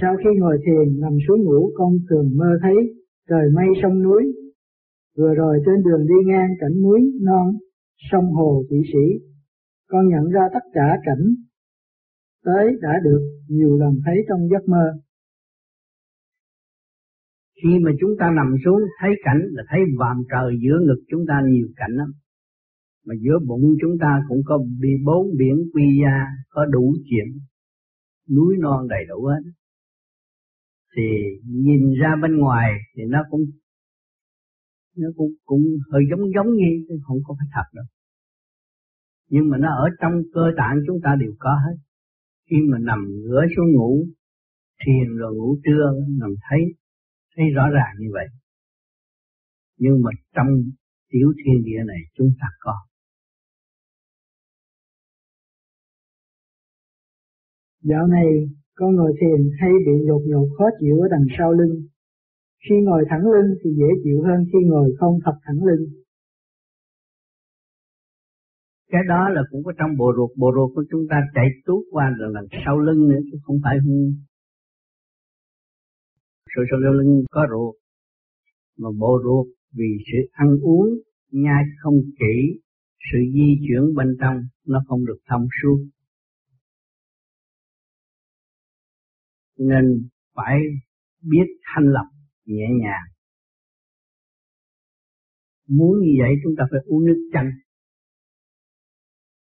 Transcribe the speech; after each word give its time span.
Sau 0.00 0.16
khi 0.16 0.30
ngồi 0.38 0.58
thiền 0.66 1.00
nằm 1.00 1.12
xuống 1.28 1.44
ngủ 1.44 1.70
con 1.74 1.92
thường 2.10 2.30
mơ 2.36 2.58
thấy 2.62 2.74
trời 3.28 3.50
mây 3.54 3.66
sông 3.82 4.02
núi. 4.02 4.22
Vừa 5.16 5.34
rồi 5.34 5.58
trên 5.66 5.82
đường 5.84 6.06
đi 6.06 6.14
ngang 6.26 6.50
cảnh 6.60 6.82
núi 6.82 7.00
non, 7.22 7.46
sông 8.10 8.32
hồ 8.32 8.64
vị 8.70 8.78
sĩ, 8.92 9.26
con 9.88 10.08
nhận 10.08 10.30
ra 10.30 10.48
tất 10.54 10.64
cả 10.72 10.98
cảnh 11.04 11.34
tới 12.44 12.66
đã 12.80 12.92
được 13.04 13.22
nhiều 13.48 13.76
lần 13.76 14.00
thấy 14.04 14.14
trong 14.28 14.48
giấc 14.50 14.68
mơ. 14.68 14.84
Khi 17.62 17.78
mà 17.84 17.90
chúng 18.00 18.10
ta 18.18 18.30
nằm 18.36 18.54
xuống 18.64 18.80
thấy 19.00 19.10
cảnh 19.24 19.40
là 19.50 19.62
thấy 19.68 19.80
vàm 19.98 20.16
trời 20.30 20.52
giữa 20.62 20.78
ngực 20.86 21.02
chúng 21.08 21.24
ta 21.28 21.34
nhiều 21.48 21.68
cảnh 21.76 21.90
lắm. 21.90 22.12
Mà 23.06 23.14
giữa 23.20 23.38
bụng 23.46 23.76
chúng 23.80 23.98
ta 24.00 24.22
cũng 24.28 24.42
có 24.44 24.58
bị 24.80 24.88
bốn 25.04 25.36
biển 25.38 25.56
quy 25.74 25.82
gia, 26.02 26.26
có 26.48 26.64
đủ 26.64 26.94
chuyện, 27.10 27.26
núi 28.36 28.56
non 28.58 28.88
đầy 28.88 29.04
đủ 29.08 29.24
hết. 29.24 29.50
Thì 30.98 31.08
nhìn 31.44 31.94
ra 32.00 32.10
bên 32.22 32.36
ngoài 32.36 32.72
thì 32.94 33.02
nó 33.08 33.18
cũng 33.30 33.40
nó 34.96 35.08
cũng 35.16 35.32
cũng 35.44 35.62
hơi 35.92 36.02
giống 36.10 36.20
giống 36.34 36.54
như 36.54 36.84
chứ 36.88 36.94
không 37.06 37.18
có 37.24 37.34
phải 37.38 37.48
thật 37.54 37.68
đâu. 37.72 37.84
Nhưng 39.30 39.48
mà 39.50 39.58
nó 39.58 39.68
ở 39.68 39.88
trong 40.00 40.12
cơ 40.34 40.40
tạng 40.56 40.76
chúng 40.86 41.00
ta 41.04 41.16
đều 41.20 41.34
có 41.38 41.50
hết. 41.50 41.76
Khi 42.50 42.56
mà 42.70 42.78
nằm 42.78 42.98
ngửa 43.22 43.42
xuống 43.56 43.72
ngủ, 43.72 44.06
thiền 44.86 45.16
rồi 45.16 45.34
ngủ 45.34 45.56
trưa 45.64 45.92
nằm 46.20 46.30
thấy 46.50 46.60
thấy 47.36 47.44
rõ 47.54 47.68
ràng 47.74 47.94
như 47.98 48.08
vậy. 48.12 48.26
Nhưng 49.78 50.02
mà 50.02 50.10
trong 50.34 50.48
tiểu 51.08 51.32
thiên 51.36 51.64
địa 51.64 51.82
này 51.86 52.00
chúng 52.14 52.30
ta 52.40 52.46
có. 52.60 52.74
Dạo 57.80 58.06
này 58.06 58.26
con 58.78 58.90
ngồi 58.96 59.12
thiền 59.20 59.40
hay 59.60 59.72
bị 59.86 59.94
nhột 60.06 60.22
nhột 60.30 60.48
khó 60.56 60.66
chịu 60.80 60.96
ở 61.04 61.06
đằng 61.10 61.26
sau 61.38 61.52
lưng. 61.52 61.74
Khi 62.64 62.74
ngồi 62.86 63.02
thẳng 63.10 63.24
lưng 63.34 63.50
thì 63.60 63.70
dễ 63.80 63.90
chịu 64.04 64.18
hơn 64.26 64.38
khi 64.50 64.58
ngồi 64.70 64.88
không 64.98 65.14
thật 65.24 65.36
thẳng 65.44 65.60
lưng. 65.68 65.84
Cái 68.92 69.02
đó 69.08 69.28
là 69.28 69.42
cũng 69.50 69.62
có 69.64 69.72
trong 69.78 69.96
bộ 69.98 70.12
ruột, 70.16 70.30
bộ 70.36 70.48
ruột 70.56 70.70
của 70.74 70.84
chúng 70.90 71.04
ta 71.10 71.16
chạy 71.34 71.48
tuốt 71.66 71.84
qua 71.90 72.10
rồi 72.18 72.32
đằng 72.34 72.48
sau 72.64 72.78
lưng 72.78 73.08
nữa 73.08 73.20
chứ 73.32 73.38
không 73.42 73.56
phải 73.64 73.76
không. 73.82 74.12
Sự 76.56 76.62
sau 76.70 76.80
lưng 76.80 77.22
có 77.30 77.46
ruột, 77.50 77.74
mà 78.78 78.88
bộ 78.98 79.20
ruột 79.24 79.46
vì 79.76 79.90
sự 80.06 80.18
ăn 80.32 80.48
uống 80.62 80.88
nhai 81.32 81.62
không 81.82 81.94
kỹ, 82.20 82.60
sự 83.12 83.18
di 83.34 83.48
chuyển 83.64 83.94
bên 83.94 84.16
trong 84.20 84.36
nó 84.66 84.78
không 84.88 85.06
được 85.06 85.18
thông 85.28 85.46
suốt 85.62 85.78
nên 89.58 90.08
phải 90.34 90.58
biết 91.22 91.46
thanh 91.62 91.84
lập 91.84 92.08
nhẹ 92.44 92.66
nhàng. 92.80 93.06
Muốn 95.68 96.00
như 96.00 96.12
vậy 96.20 96.30
chúng 96.42 96.54
ta 96.58 96.64
phải 96.70 96.80
uống 96.86 97.04
nước 97.06 97.30
chanh 97.32 97.50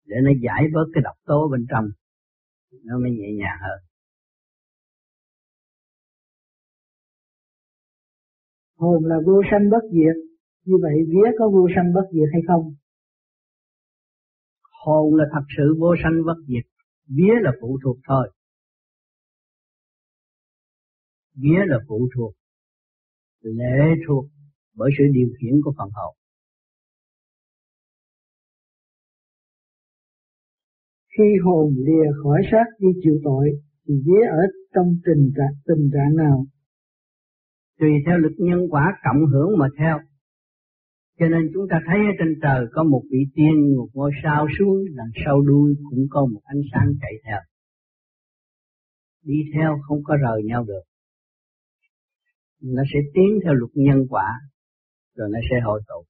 để 0.06 0.16
nó 0.24 0.32
giải 0.42 0.64
bớt 0.74 0.86
cái 0.94 1.02
độc 1.04 1.16
tố 1.26 1.50
bên 1.52 1.66
trong 1.70 1.86
nó 2.84 3.00
mới 3.00 3.12
nhẹ 3.12 3.28
nhàng 3.38 3.58
hơn. 3.62 3.80
Hồn 8.78 9.06
là 9.06 9.16
vô 9.26 9.42
sanh 9.52 9.70
bất 9.70 9.84
diệt 9.92 10.16
như 10.66 10.74
vậy 10.82 10.94
vía 11.08 11.30
có 11.40 11.50
vô 11.50 11.68
sanh 11.76 11.94
bất 11.94 12.08
diệt 12.12 12.30
hay 12.34 12.42
không? 12.48 12.76
Hồn 14.86 15.16
là 15.16 15.26
thật 15.34 15.46
sự 15.58 15.76
vô 15.80 15.96
sanh 16.04 16.26
bất 16.26 16.38
diệt 16.48 16.66
vía 17.08 17.34
là 17.42 17.52
phụ 17.62 17.80
thuộc 17.84 17.98
thôi 18.08 18.32
vía 21.36 21.62
là 21.66 21.78
phụ 21.88 22.10
thuộc 22.16 22.34
lệ 23.42 23.84
thuộc 24.08 24.26
bởi 24.76 24.90
sự 24.98 25.04
điều 25.14 25.30
khiển 25.40 25.62
của 25.64 25.74
phần 25.78 25.90
hồn 25.94 26.16
khi 31.18 31.24
hồn 31.44 31.74
lìa 31.78 32.08
khỏi 32.24 32.42
xác 32.52 32.66
đi 32.80 32.88
chịu 33.04 33.18
tội 33.24 33.50
thì 33.88 33.94
vía 34.06 34.26
ở 34.32 34.44
trong 34.76 34.88
tình 35.06 35.32
trạng 35.36 35.56
tình 35.68 35.90
trạng 35.94 36.16
nào? 36.16 36.46
Tùy 37.80 37.90
theo 38.06 38.18
lực 38.18 38.36
nhân 38.38 38.60
quả 38.70 38.86
cộng 39.04 39.26
hưởng 39.32 39.58
mà 39.58 39.68
theo. 39.78 40.00
Cho 41.20 41.26
nên 41.28 41.52
chúng 41.54 41.68
ta 41.70 41.78
thấy 41.88 41.98
ở 41.98 42.14
trên 42.20 42.40
trời 42.42 42.66
có 42.72 42.84
một 42.84 43.02
vị 43.12 43.20
tiên 43.36 43.76
một 43.78 43.88
ngôi 43.94 44.12
sao 44.24 44.48
xuống 44.60 44.78
đằng 44.96 45.12
sau 45.26 45.42
đuôi 45.42 45.76
cũng 45.90 46.06
có 46.10 46.26
một 46.34 46.42
ánh 46.44 46.62
sáng 46.74 46.94
chạy 47.02 47.14
theo. 47.26 47.40
Đi 49.24 49.38
theo 49.54 49.78
không 49.88 50.04
có 50.04 50.18
rời 50.18 50.44
nhau 50.44 50.64
được 50.64 50.82
nó 52.62 52.84
sẽ 52.94 53.00
tiến 53.14 53.40
theo 53.44 53.54
luật 53.54 53.72
nhân 53.74 54.08
quả, 54.10 54.40
rồi 55.16 55.30
nó 55.32 55.40
sẽ 55.50 55.56
hội 55.66 55.82
tụ. 55.88 56.06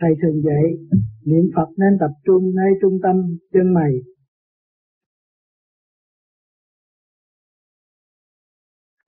Thầy 0.00 0.10
thường 0.22 0.42
dạy, 0.42 0.64
niệm 1.24 1.50
phật 1.54 1.68
nên 1.76 1.98
tập 2.00 2.12
trung 2.24 2.42
ngay 2.54 2.70
trung 2.80 2.98
tâm 3.02 3.16
chân 3.52 3.74
mày. 3.74 3.92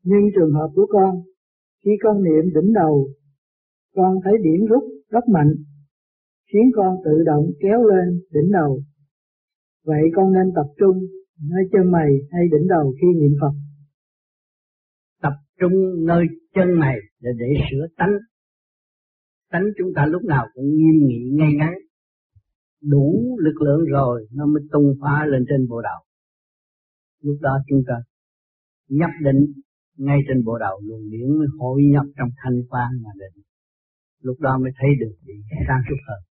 Nhưng 0.02 0.30
trường 0.34 0.52
hợp 0.54 0.68
của 0.74 0.86
con, 0.90 1.22
khi 1.84 1.90
con 2.02 2.22
niệm 2.24 2.44
đỉnh 2.54 2.72
đầu, 2.72 3.08
con 3.94 4.18
thấy 4.24 4.32
điểm 4.42 4.66
rút 4.66 4.82
rất 5.08 5.28
mạnh, 5.28 5.54
khiến 6.52 6.62
con 6.76 6.96
tự 7.04 7.22
động 7.26 7.44
kéo 7.60 7.84
lên 7.84 8.20
đỉnh 8.30 8.52
đầu. 8.52 8.82
Vậy 9.84 10.02
con 10.16 10.32
nên 10.32 10.52
tập 10.54 10.66
trung 10.78 11.06
nơi 11.42 11.62
chân 11.72 11.92
mày 11.92 12.08
hay 12.32 12.42
đỉnh 12.52 12.68
đầu 12.68 12.94
khi 13.00 13.06
niệm 13.20 13.36
Phật. 13.40 13.54
Tập 15.22 15.32
trung 15.60 15.72
nơi 16.06 16.24
chân 16.54 16.68
mày 16.78 16.96
để 17.20 17.30
để 17.38 17.46
sửa 17.70 17.86
tánh. 17.96 18.12
Tánh 19.50 19.64
chúng 19.78 19.88
ta 19.96 20.06
lúc 20.06 20.22
nào 20.22 20.46
cũng 20.54 20.64
nghiêm 20.64 21.06
nghị, 21.06 21.30
ngay 21.32 21.52
ngắn. 21.58 21.72
Đủ 22.82 23.38
lực 23.40 23.62
lượng 23.62 23.84
rồi, 23.84 24.26
nó 24.32 24.46
mới 24.46 24.62
tung 24.72 24.94
phá 25.02 25.26
lên 25.26 25.44
trên 25.48 25.68
bộ 25.68 25.80
đầu. 25.82 26.00
Lúc 27.22 27.36
đó 27.40 27.58
chúng 27.68 27.82
ta 27.86 27.94
nhập 28.88 29.10
định 29.22 29.52
ngay 29.96 30.18
trên 30.28 30.44
bộ 30.44 30.58
đầu, 30.58 30.80
luồng 30.84 31.10
điển 31.10 31.38
mới 31.38 31.46
hội 31.58 31.82
nhập 31.92 32.06
trong 32.18 32.28
thanh 32.36 32.62
quan 32.68 32.90
mà 33.02 33.10
định. 33.18 33.42
Lúc 34.22 34.40
đó 34.40 34.58
mới 34.62 34.72
thấy 34.78 34.90
được 35.00 35.14
bị 35.26 35.34
sáng 35.68 35.80
suốt 35.88 35.96
hơn. 36.08 36.29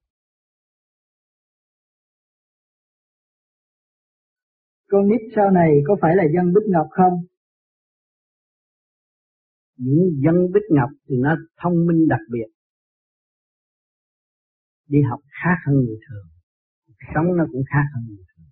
Con 4.90 5.08
nít 5.10 5.22
sau 5.36 5.52
này 5.52 5.72
có 5.88 5.98
phải 6.02 6.16
là 6.16 6.24
dân 6.36 6.54
Bích 6.54 6.68
Ngọc 6.68 6.88
không? 6.92 7.14
Những 9.78 10.04
dân 10.26 10.36
Bích 10.54 10.68
Ngọc 10.70 10.90
thì 11.08 11.16
nó 11.20 11.36
thông 11.62 11.86
minh 11.88 12.08
đặc 12.08 12.20
biệt. 12.32 12.50
Đi 14.88 15.00
học 15.10 15.20
khác 15.44 15.58
hơn 15.68 15.76
người 15.76 16.00
thường. 16.10 16.28
Sống 17.14 17.38
nó 17.38 17.46
cũng 17.52 17.64
khác 17.72 17.86
hơn 17.94 18.04
người 18.08 18.24
thường. 18.30 18.50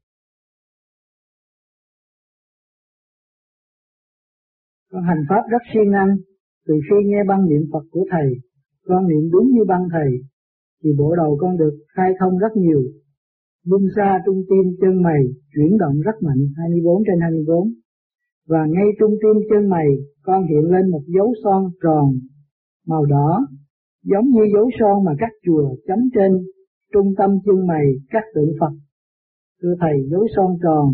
Con 4.91 5.03
hành 5.03 5.23
pháp 5.29 5.41
rất 5.51 5.61
siêng 5.73 5.91
năng. 5.91 6.17
Từ 6.67 6.73
khi 6.89 6.95
nghe 7.05 7.23
băng 7.27 7.45
niệm 7.49 7.61
Phật 7.73 7.85
của 7.91 8.05
Thầy, 8.11 8.27
con 8.85 9.07
niệm 9.07 9.31
đúng 9.31 9.47
như 9.53 9.63
băng 9.67 9.87
Thầy, 9.91 10.11
thì 10.83 10.89
bộ 10.97 11.15
đầu 11.15 11.37
con 11.41 11.57
được 11.57 11.73
khai 11.95 12.09
thông 12.19 12.37
rất 12.37 12.51
nhiều 12.55 12.81
Bung 13.69 13.87
xa 13.95 14.19
trung 14.25 14.41
tim 14.49 14.75
chân 14.81 15.01
mày 15.01 15.21
chuyển 15.53 15.77
động 15.77 15.95
rất 16.05 16.15
mạnh 16.21 16.43
24 16.57 17.03
trên 17.07 17.19
24 17.21 17.73
và 18.47 18.65
ngay 18.65 18.87
trung 18.99 19.15
tim 19.21 19.37
chân 19.49 19.69
mày 19.69 19.87
con 20.21 20.47
hiện 20.47 20.65
lên 20.73 20.89
một 20.91 21.03
dấu 21.07 21.33
son 21.43 21.71
tròn 21.83 22.05
màu 22.87 23.05
đỏ 23.05 23.47
giống 24.03 24.25
như 24.25 24.41
dấu 24.53 24.69
son 24.79 25.05
mà 25.05 25.11
các 25.19 25.31
chùa 25.45 25.75
chấm 25.87 25.99
trên 26.15 26.31
trung 26.93 27.13
tâm 27.17 27.29
chân 27.45 27.67
mày 27.67 27.85
các 28.09 28.23
tượng 28.35 28.51
Phật. 28.59 28.73
Thưa 29.61 29.75
thầy, 29.79 29.95
dấu 30.11 30.27
son 30.35 30.57
tròn 30.63 30.85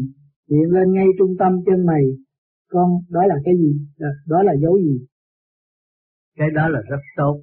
hiện 0.50 0.70
lên 0.70 0.94
ngay 0.94 1.08
trung 1.20 1.34
tâm 1.40 1.52
chân 1.66 1.86
mày, 1.86 2.04
con 2.70 2.90
đó 3.10 3.22
là 3.28 3.36
cái 3.46 3.54
gì? 3.58 3.72
À, 4.00 4.10
đó 4.28 4.44
là 4.44 4.54
dấu 4.62 4.78
gì? 4.78 5.06
Cái 6.38 6.48
đó 6.56 6.70
là 6.70 6.80
rất 6.90 7.02
tốt. 7.18 7.42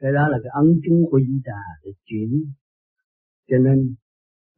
Cái 0.00 0.12
đó 0.12 0.28
là 0.28 0.38
cái 0.42 0.50
ấn 0.54 0.80
chứng 0.84 1.04
của 1.10 1.20
Di 1.20 1.40
Đà 1.44 1.62
để 1.84 1.90
chuyển. 2.04 2.30
Cho 3.50 3.58
nên 3.58 3.94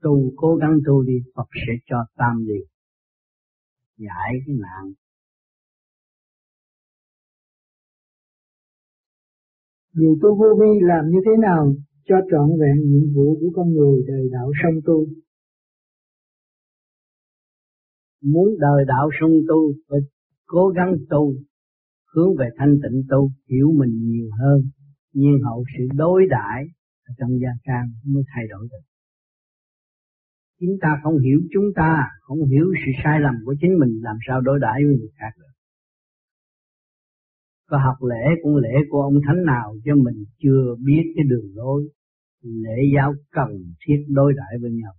tu 0.03 0.33
cố 0.37 0.57
gắng 0.57 0.79
tu 0.87 1.03
đi 1.03 1.15
Phật 1.35 1.49
sẽ 1.67 1.73
cho 1.87 1.97
tam 2.17 2.45
điều. 2.47 2.65
Giải 3.97 4.33
cái 4.47 4.57
nạn. 4.57 4.93
Người 9.95 10.15
tu 10.23 10.37
vô 10.39 10.47
vi 10.61 10.81
làm 10.81 11.05
như 11.11 11.19
thế 11.25 11.33
nào 11.43 11.75
cho 12.05 12.17
trọn 12.31 12.49
vẹn 12.61 12.77
nhiệm 12.91 13.15
vụ 13.15 13.39
của 13.41 13.51
con 13.55 13.69
người 13.75 14.03
đời 14.07 14.29
đạo 14.33 14.51
song 14.63 14.81
tu? 14.85 15.07
Muốn 18.23 18.49
đời 18.59 18.85
đạo 18.87 19.11
song 19.21 19.31
tu 19.49 19.73
phải 19.89 20.01
cố 20.47 20.69
gắng 20.69 20.95
tu, 21.11 21.35
hướng 22.15 22.37
về 22.39 22.49
thanh 22.57 22.75
tịnh 22.83 23.03
tu, 23.11 23.31
hiểu 23.49 23.73
mình 23.79 24.11
nhiều 24.11 24.31
hơn, 24.41 24.63
nhiên 25.13 25.39
hậu 25.45 25.65
sự 25.79 25.85
đối 25.97 26.23
đãi 26.31 26.65
trong 27.19 27.31
gia 27.43 27.51
can 27.65 27.85
mới 28.05 28.23
thay 28.35 28.45
đổi 28.51 28.69
được 28.71 28.92
Chúng 30.63 30.79
ta 30.83 30.89
không 31.03 31.19
hiểu 31.19 31.41
chúng 31.53 31.69
ta, 31.75 32.09
không 32.21 32.39
hiểu 32.45 32.67
sự 32.85 32.91
sai 33.05 33.21
lầm 33.21 33.35
của 33.45 33.55
chính 33.61 33.79
mình 33.81 34.01
làm 34.03 34.17
sao 34.29 34.41
đối 34.41 34.59
đãi 34.61 34.85
với 34.85 34.97
người 34.99 35.11
khác 35.19 35.33
được. 35.39 35.55
Có 37.67 37.79
học 37.79 37.97
lễ 38.11 38.25
cũng 38.43 38.57
lễ 38.57 38.75
của 38.91 39.03
ông 39.03 39.15
thánh 39.27 39.45
nào 39.45 39.75
cho 39.85 39.95
mình 39.95 40.25
chưa 40.39 40.75
biết 40.85 41.13
cái 41.17 41.25
đường 41.29 41.51
lối, 41.55 41.89
lễ 42.43 42.79
giáo 42.95 43.13
cần 43.31 43.49
thiết 43.87 44.05
đối 44.09 44.33
đãi 44.37 44.59
với 44.61 44.71
nhau. 44.71 44.93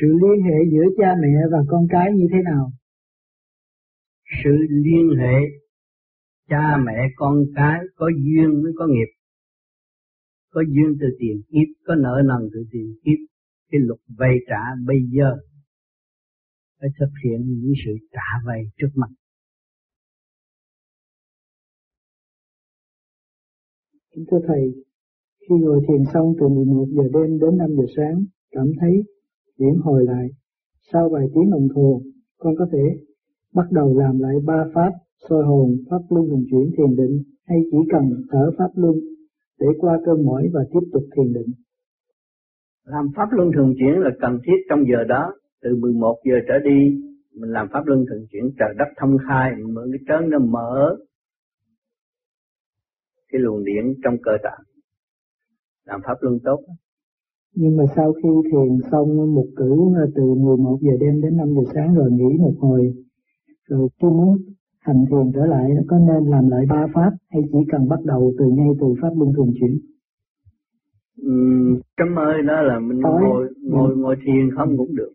Sự 0.00 0.06
liên 0.06 0.42
hệ 0.44 0.58
giữa 0.72 0.86
cha 0.98 1.14
mẹ 1.22 1.34
và 1.52 1.58
con 1.68 1.86
cái 1.90 2.12
như 2.14 2.26
thế 2.32 2.38
nào? 2.44 2.70
Sự 4.44 4.50
liên 4.70 5.18
hệ 5.18 5.38
cha 6.48 6.76
mẹ 6.86 6.98
con 7.16 7.34
cái 7.54 7.80
có 7.96 8.10
duyên 8.24 8.62
mới 8.62 8.72
có 8.78 8.86
nghiệp 8.86 9.21
có 10.52 10.60
duyên 10.68 10.90
từ 11.00 11.06
tiền 11.18 11.36
kiếp 11.50 11.68
có 11.86 11.94
nợ 11.94 12.22
nần 12.28 12.50
từ 12.52 12.60
tiền 12.70 12.94
kiếp. 13.04 13.18
Cái 13.70 13.80
luật 13.86 14.00
vay 14.18 14.34
trả 14.48 14.62
bây 14.86 14.96
giờ 15.16 15.30
phải 16.80 16.90
thực 17.00 17.12
hiện 17.24 17.40
những 17.46 17.72
sự 17.84 17.92
trả 18.12 18.28
vay 18.46 18.60
trước 18.78 18.92
mặt. 18.94 19.10
Kính 24.14 24.24
thưa 24.30 24.38
Thầy, 24.46 24.62
khi 25.40 25.54
ngồi 25.60 25.80
thiền 25.88 26.02
xong 26.14 26.34
từ 26.40 26.48
11 26.48 26.86
giờ 26.96 27.02
đêm 27.14 27.38
đến 27.38 27.58
5 27.58 27.70
giờ 27.76 27.84
sáng, 27.96 28.24
cảm 28.50 28.66
thấy 28.80 28.92
điểm 29.58 29.80
hồi 29.82 30.04
lại. 30.04 30.28
Sau 30.92 31.08
vài 31.08 31.26
tiếng 31.34 31.50
đồng 31.50 31.68
hồ, 31.74 32.02
con 32.38 32.54
có 32.58 32.66
thể 32.72 32.84
bắt 33.54 33.66
đầu 33.70 33.98
làm 33.98 34.18
lại 34.18 34.34
ba 34.44 34.64
pháp 34.74 34.92
soi 35.28 35.44
hồn, 35.44 35.76
pháp 35.90 36.02
luân 36.10 36.28
thường 36.28 36.44
chuyển 36.50 36.70
thiền 36.76 36.96
định 36.96 37.22
hay 37.44 37.58
chỉ 37.70 37.78
cần 37.92 38.04
thở 38.30 38.50
pháp 38.58 38.70
luân 38.74 38.94
để 39.62 39.68
qua 39.80 39.94
cơn 40.04 40.26
mỏi 40.26 40.44
và 40.52 40.60
tiếp 40.72 40.84
tục 40.92 41.04
thiền 41.16 41.32
định. 41.32 41.50
Làm 42.84 43.06
pháp 43.16 43.28
luân 43.32 43.50
thường 43.54 43.74
chuyển 43.78 43.94
là 44.04 44.10
cần 44.20 44.38
thiết 44.44 44.58
trong 44.68 44.80
giờ 44.90 45.04
đó, 45.08 45.32
từ 45.62 45.76
11 45.76 46.16
giờ 46.24 46.36
trở 46.48 46.58
đi 46.70 46.80
mình 47.34 47.50
làm 47.50 47.68
pháp 47.72 47.86
luân 47.86 48.04
thường 48.08 48.26
chuyển 48.30 48.44
trời 48.58 48.74
đất 48.78 48.88
thông 49.00 49.16
khai, 49.28 49.52
mình 49.56 49.74
mượn 49.74 49.90
cái 49.92 50.00
trớn 50.08 50.30
nó 50.30 50.38
mở 50.38 50.96
cái 53.32 53.40
luồng 53.40 53.64
điện 53.64 53.94
trong 54.04 54.16
cơ 54.22 54.32
tạng. 54.42 54.62
Làm 55.86 56.00
pháp 56.04 56.14
luân 56.20 56.38
tốt. 56.44 56.60
Nhưng 57.54 57.76
mà 57.76 57.84
sau 57.96 58.12
khi 58.12 58.28
thiền 58.52 58.90
xong 58.90 59.34
một 59.34 59.46
cử 59.56 59.76
từ 60.14 60.22
11 60.34 60.78
giờ 60.80 60.92
đêm 61.00 61.20
đến 61.22 61.36
5 61.36 61.48
giờ 61.54 61.72
sáng 61.74 61.94
rồi 61.94 62.10
nghỉ 62.12 62.38
một 62.38 62.54
hồi, 62.58 62.94
rồi 63.68 63.88
khi 64.02 64.08
muốn 64.08 64.38
hành 64.86 65.04
thiền 65.10 65.32
trở 65.34 65.46
lại 65.46 65.70
có 65.88 65.98
nên 65.98 66.30
làm 66.30 66.48
lại 66.48 66.64
ba 66.68 66.86
pháp 66.94 67.10
hay 67.30 67.42
chỉ 67.52 67.58
cần 67.72 67.88
bắt 67.88 68.00
đầu 68.04 68.32
từ 68.38 68.44
ngay 68.56 68.68
từ 68.80 68.86
pháp 69.02 69.12
luân 69.18 69.32
thường 69.36 69.52
chuyển? 69.60 69.78
Uhm, 71.28 71.80
trâm 71.96 72.18
ơi 72.18 72.42
đó 72.42 72.62
là 72.62 72.78
mình 72.78 73.00
Tối, 73.02 73.20
ngồi 73.22 73.48
ngồi 73.62 73.96
ngồi 73.96 74.16
thiền 74.24 74.50
không 74.56 74.76
cũng 74.76 74.96
được. 74.96 75.12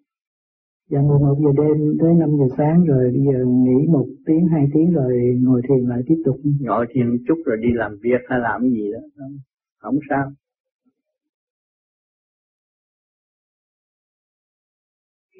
Dạ 0.89 0.99
11 1.01 1.35
giờ 1.43 1.51
đêm 1.57 1.97
tới 1.99 2.13
5 2.13 2.29
giờ 2.39 2.55
sáng 2.57 2.85
rồi 2.85 3.11
bây 3.13 3.23
giờ 3.25 3.45
nghỉ 3.45 3.87
một 3.87 4.05
tiếng 4.25 4.47
hai 4.47 4.67
tiếng 4.73 4.93
rồi 4.93 5.13
ngồi 5.41 5.61
thiền 5.69 5.89
lại 5.89 6.01
tiếp 6.07 6.21
tục. 6.25 6.35
Ngồi 6.59 6.85
thiền 6.93 7.17
chút 7.27 7.37
rồi 7.45 7.57
đi 7.61 7.69
làm 7.73 7.91
việc 8.01 8.21
hay 8.29 8.39
làm 8.39 8.61
gì 8.61 8.91
đó 8.93 8.99
không, 9.17 9.37
không 9.77 9.99
sao. 10.09 10.31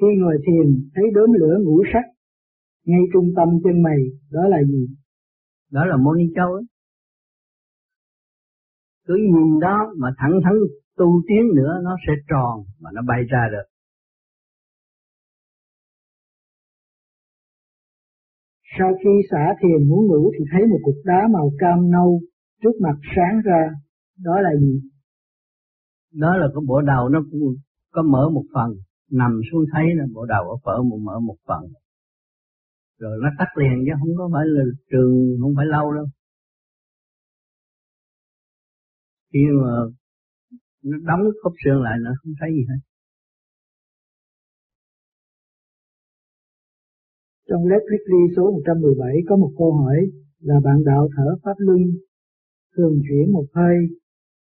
Khi 0.01 0.07
ngồi 0.19 0.38
thiền 0.47 0.89
thấy 0.95 1.06
đốm 1.13 1.33
lửa 1.33 1.57
ngũ 1.63 1.83
sắc 1.94 2.17
ngay 2.88 3.04
trung 3.13 3.30
tâm 3.36 3.48
chân 3.63 3.81
mày 3.84 4.00
đó 4.31 4.48
là 4.48 4.57
gì? 4.63 4.88
Đó 5.72 5.86
là 5.86 5.98
môn 5.98 6.18
châu 6.36 6.54
ấy. 6.54 6.63
cứ 9.07 9.16
nhìn 9.34 9.60
đó 9.60 9.94
mà 9.98 10.10
thẳng 10.18 10.39
thắn 10.44 10.54
tu 10.98 11.22
tiến 11.28 11.44
nữa 11.56 11.74
nó 11.84 11.95
sẽ 12.07 12.13
tròn 12.30 12.63
và 12.80 12.89
nó 12.94 13.01
bay 13.07 13.22
ra 13.30 13.44
được. 13.51 13.68
Sau 18.80 18.89
khi 19.04 19.10
xả 19.31 19.45
thiền 19.62 19.89
muốn 19.89 20.07
ngủ 20.07 20.31
thì 20.39 20.45
thấy 20.51 20.68
một 20.68 20.80
cục 20.84 20.95
đá 21.06 21.28
màu 21.34 21.51
cam 21.60 21.92
nâu 21.92 22.22
trước 22.63 22.75
mặt 22.81 22.98
sáng 23.16 23.42
ra. 23.45 23.69
Đó 24.24 24.42
là 24.42 24.50
gì? 24.60 24.81
Đó 26.13 26.38
là 26.38 26.48
cái 26.54 26.62
bộ 26.68 26.81
đầu 26.81 27.10
nó 27.10 27.19
cũng 27.31 27.42
có 27.92 28.01
mở 28.01 28.30
một 28.30 28.44
phần 28.54 28.69
nằm 29.12 29.31
xuống 29.51 29.66
thấy 29.74 29.86
là 29.95 30.06
bộ 30.13 30.25
đầu 30.25 30.60
ở 30.63 30.84
một 30.84 30.98
mở 31.04 31.19
một 31.19 31.36
phần 31.48 31.63
rồi 33.00 33.18
nó 33.24 33.30
tắt 33.40 33.50
liền 33.60 33.86
chứ 33.86 33.92
không 34.00 34.14
có 34.18 34.30
phải 34.34 34.46
là 34.46 34.64
trường, 34.92 35.38
không 35.42 35.54
phải 35.58 35.66
lâu 35.66 35.94
đâu 35.94 36.06
khi 39.34 39.40
mà 39.62 39.72
nó 40.84 40.98
đóng 41.08 41.22
khớp 41.44 41.54
xương 41.64 41.82
lại 41.82 41.98
nó 42.04 42.12
không 42.24 42.34
thấy 42.40 42.50
gì 42.58 42.64
hết 42.70 42.80
Trong 47.50 47.66
lớp 47.66 47.80
Weekly 47.90 48.36
số 48.36 48.52
117 48.52 49.16
có 49.30 49.36
một 49.36 49.52
câu 49.58 49.72
hỏi 49.72 49.98
là 50.40 50.56
bạn 50.64 50.84
đạo 50.86 51.10
thở 51.18 51.36
pháp 51.44 51.54
luân 51.58 51.82
thường 52.78 53.02
chuyển 53.10 53.34
một 53.34 53.46
hơi, 53.54 53.76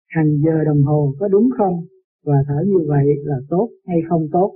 hàng 0.09 0.39
giờ 0.45 0.65
đồng 0.65 0.83
hồ 0.83 1.15
có 1.19 1.29
đúng 1.29 1.49
không? 1.59 1.85
Và 2.25 2.35
thở 2.49 2.55
như 2.67 2.79
vậy 2.89 3.07
là 3.25 3.37
tốt 3.49 3.71
hay 3.87 3.97
không 4.09 4.27
tốt? 4.33 4.55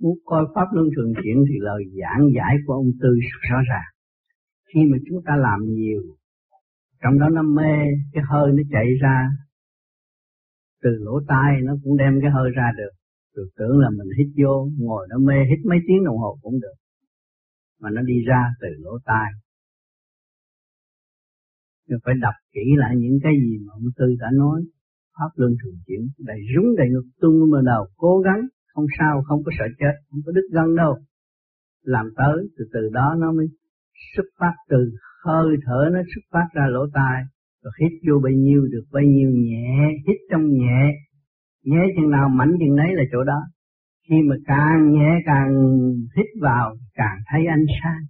Muốn 0.00 0.18
coi 0.24 0.44
pháp 0.54 0.66
luân 0.72 0.88
thường 0.96 1.12
chuyển 1.22 1.44
thì 1.48 1.54
lời 1.58 1.82
giảng 2.00 2.22
giải 2.36 2.54
của 2.66 2.72
ông 2.72 2.90
Tư 3.00 3.18
rõ 3.50 3.58
ràng. 3.70 3.90
Khi 4.74 4.80
mà 4.90 4.98
chúng 5.06 5.22
ta 5.26 5.32
làm 5.36 5.60
nhiều, 5.64 6.02
trong 7.02 7.18
đó 7.18 7.28
nó 7.28 7.42
mê, 7.42 7.74
cái 8.12 8.22
hơi 8.30 8.52
nó 8.52 8.62
chạy 8.70 8.86
ra, 9.02 9.28
từ 10.82 10.90
lỗ 11.00 11.20
tai 11.28 11.60
nó 11.62 11.72
cũng 11.82 11.96
đem 11.96 12.18
cái 12.22 12.30
hơi 12.30 12.50
ra 12.56 12.68
được. 12.78 12.90
Rồi 13.34 13.46
tưởng 13.56 13.78
là 13.78 13.90
mình 13.90 14.08
hít 14.18 14.26
vô, 14.44 14.70
ngồi 14.78 15.06
nó 15.10 15.18
mê, 15.18 15.34
hít 15.50 15.66
mấy 15.66 15.78
tiếng 15.86 16.04
đồng 16.04 16.18
hồ 16.18 16.38
cũng 16.42 16.60
được. 16.60 16.76
Mà 17.80 17.90
nó 17.90 18.02
đi 18.02 18.14
ra 18.26 18.42
từ 18.60 18.68
lỗ 18.78 18.98
tai. 19.04 19.30
Nhưng 21.88 21.98
phải 22.04 22.14
đọc 22.20 22.34
kỹ 22.52 22.66
lại 22.76 22.94
những 22.96 23.18
cái 23.22 23.32
gì 23.42 23.58
mà 23.66 23.72
ông 23.72 23.90
Tư 23.96 24.06
đã 24.20 24.26
nói. 24.32 24.62
Pháp 25.18 25.30
luân 25.36 25.52
thường 25.62 25.78
chuyển, 25.86 26.08
đầy 26.18 26.40
rúng 26.54 26.76
đầy 26.76 26.88
ngực 26.90 27.08
tung 27.20 27.50
mà 27.50 27.58
đầu, 27.64 27.86
cố 27.96 28.20
gắng 28.20 28.40
không 28.78 28.90
sao, 28.98 29.22
không 29.28 29.40
có 29.44 29.52
sợ 29.58 29.64
chết, 29.78 29.94
không 30.10 30.20
có 30.26 30.32
đứt 30.32 30.46
gân 30.52 30.76
đâu. 30.76 30.94
Làm 31.82 32.06
tới, 32.16 32.48
từ 32.58 32.64
từ 32.72 32.80
đó 32.92 33.14
nó 33.18 33.32
mới 33.32 33.46
xuất 34.16 34.26
phát, 34.40 34.54
từ 34.68 34.80
hơi 35.24 35.56
thở 35.66 35.90
nó 35.92 36.00
xuất 36.14 36.24
phát 36.32 36.46
ra 36.54 36.66
lỗ 36.68 36.86
tai, 36.94 37.22
rồi 37.62 37.72
hít 37.80 37.92
vô 38.08 38.20
bao 38.24 38.32
nhiêu 38.32 38.60
được 38.72 38.84
bao 38.92 39.02
nhiêu 39.02 39.30
nhẹ, 39.30 39.68
hít 40.06 40.16
trong 40.30 40.44
nhẹ 40.48 40.80
nhẹ 41.64 41.82
chừng 41.96 42.10
nào 42.10 42.28
mạnh 42.28 42.52
chừng 42.60 42.76
nấy 42.76 42.86
là 42.94 43.02
chỗ 43.12 43.24
đó. 43.24 43.40
Khi 44.08 44.16
mà 44.28 44.36
càng 44.46 44.92
nhẹ, 44.92 45.10
càng 45.26 45.52
hít 46.16 46.26
vào, 46.40 46.76
càng 46.94 47.18
thấy 47.32 47.46
ánh 47.46 47.64
sáng. 47.82 48.02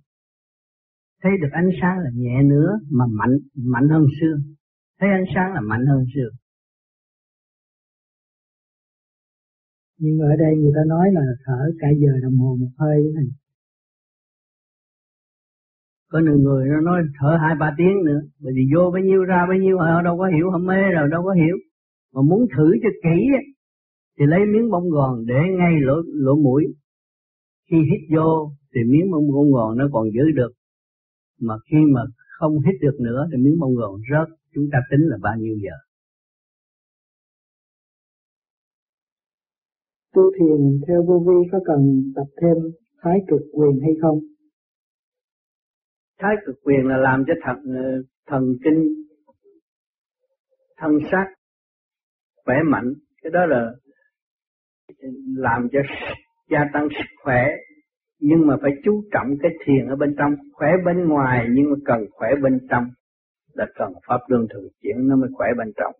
Thấy 1.22 1.32
được 1.42 1.52
ánh 1.52 1.68
sáng 1.80 1.98
là 1.98 2.10
nhẹ 2.14 2.42
nữa 2.42 2.70
mà 2.92 3.04
mạnh 3.10 3.38
mạnh 3.54 3.88
hơn 3.88 4.06
xưa. 4.20 4.36
Thấy 5.00 5.10
ánh 5.10 5.24
sáng 5.34 5.52
là 5.54 5.60
mạnh 5.60 5.86
hơn 5.86 6.04
xưa. 6.14 6.28
Nhưng 9.98 10.18
ở 10.18 10.36
đây 10.38 10.56
người 10.56 10.72
ta 10.74 10.80
nói 10.86 11.06
là 11.12 11.22
thở 11.44 11.70
cả 11.78 11.88
giờ 12.00 12.12
đồng 12.22 12.36
hồ 12.36 12.56
một 12.60 12.70
hơi 12.78 12.96
thế 13.04 13.12
này 13.14 13.28
có 16.10 16.18
nhiều 16.18 16.38
người 16.38 16.68
nó 16.68 16.80
nói 16.80 17.02
thở 17.20 17.38
hai, 17.40 17.54
ba 17.60 17.74
tiếng 17.78 18.04
nữa. 18.04 18.20
Bởi 18.40 18.52
vì 18.56 18.62
vô 18.74 18.90
bao 18.90 19.02
nhiêu, 19.02 19.24
ra 19.24 19.46
bao 19.48 19.58
nhiêu 19.58 19.78
họ 19.78 20.02
đâu 20.02 20.18
có 20.18 20.26
hiểu 20.26 20.50
họ 20.50 20.58
mê 20.58 20.80
rồi, 20.94 21.08
đâu 21.10 21.22
có 21.24 21.32
hiểu. 21.32 21.56
Mà 22.14 22.22
muốn 22.22 22.46
thử 22.56 22.66
cho 22.82 22.88
kỹ 23.02 23.18
thì 24.18 24.24
lấy 24.28 24.40
miếng 24.52 24.70
bông 24.70 24.90
gòn 24.90 25.26
để 25.26 25.40
ngay 25.58 25.72
lỗ 25.80 25.94
lỗ 26.06 26.36
mũi. 26.36 26.64
Khi 27.70 27.76
hít 27.76 28.16
vô, 28.16 28.50
thì 28.74 28.80
miếng 28.90 29.10
bông 29.10 29.32
bông 29.32 29.52
gòn 29.52 29.78
nó 29.78 29.88
còn 29.92 30.10
giữ 30.14 30.22
được. 30.34 30.52
Mà 31.40 31.54
khi 31.70 31.76
mà 31.94 32.00
không 32.38 32.52
hít 32.66 32.74
được 32.80 33.00
nữa, 33.00 33.28
thì 33.32 33.42
miếng 33.44 33.58
bông 33.60 33.74
gòn 33.74 34.00
rớt. 34.10 34.28
Chúng 34.54 34.64
ta 34.72 34.78
tính 34.90 35.00
là 35.00 35.16
bao 35.22 35.34
nhiêu 35.38 35.56
giờ? 35.62 35.76
Tu 40.18 40.30
thiền 40.38 40.80
theo 40.88 41.02
vô 41.08 41.18
vi 41.26 41.48
có 41.52 41.58
cần 41.64 42.12
tập 42.16 42.26
thêm 42.42 42.56
thái 43.02 43.18
cực 43.28 43.40
quyền 43.52 43.80
hay 43.82 43.92
không? 44.02 44.18
Thái 46.20 46.34
cực 46.46 46.56
quyền 46.64 46.86
là 46.86 46.96
làm 46.96 47.24
cho 47.26 47.34
thần 47.44 47.56
ờ, 47.74 48.02
thần 48.26 48.42
kinh 48.64 48.94
thân 50.76 50.92
xác 51.12 51.26
khỏe 52.44 52.56
mạnh, 52.70 52.92
cái 53.22 53.30
đó 53.30 53.46
là 53.46 53.72
làm 55.36 55.68
cho 55.72 55.78
gia 56.50 56.64
tăng 56.72 56.88
sức 56.90 57.22
khỏe 57.24 57.42
nhưng 58.20 58.46
mà 58.46 58.56
phải 58.62 58.70
chú 58.84 59.02
trọng 59.12 59.28
cái 59.42 59.50
thiền 59.64 59.86
ở 59.86 59.96
bên 59.96 60.14
trong. 60.18 60.32
Khỏe 60.52 60.68
bên 60.84 61.08
ngoài 61.08 61.46
nhưng 61.50 61.70
mà 61.70 61.76
cần 61.84 62.06
khỏe 62.10 62.28
bên 62.42 62.58
trong. 62.70 62.84
Là 63.54 63.66
cần 63.74 63.92
pháp 64.08 64.20
luân 64.28 64.46
thường 64.52 64.68
chuyển 64.82 65.08
nó 65.08 65.16
mới 65.16 65.30
khỏe 65.34 65.48
bên 65.58 65.72
trong. 65.76 65.92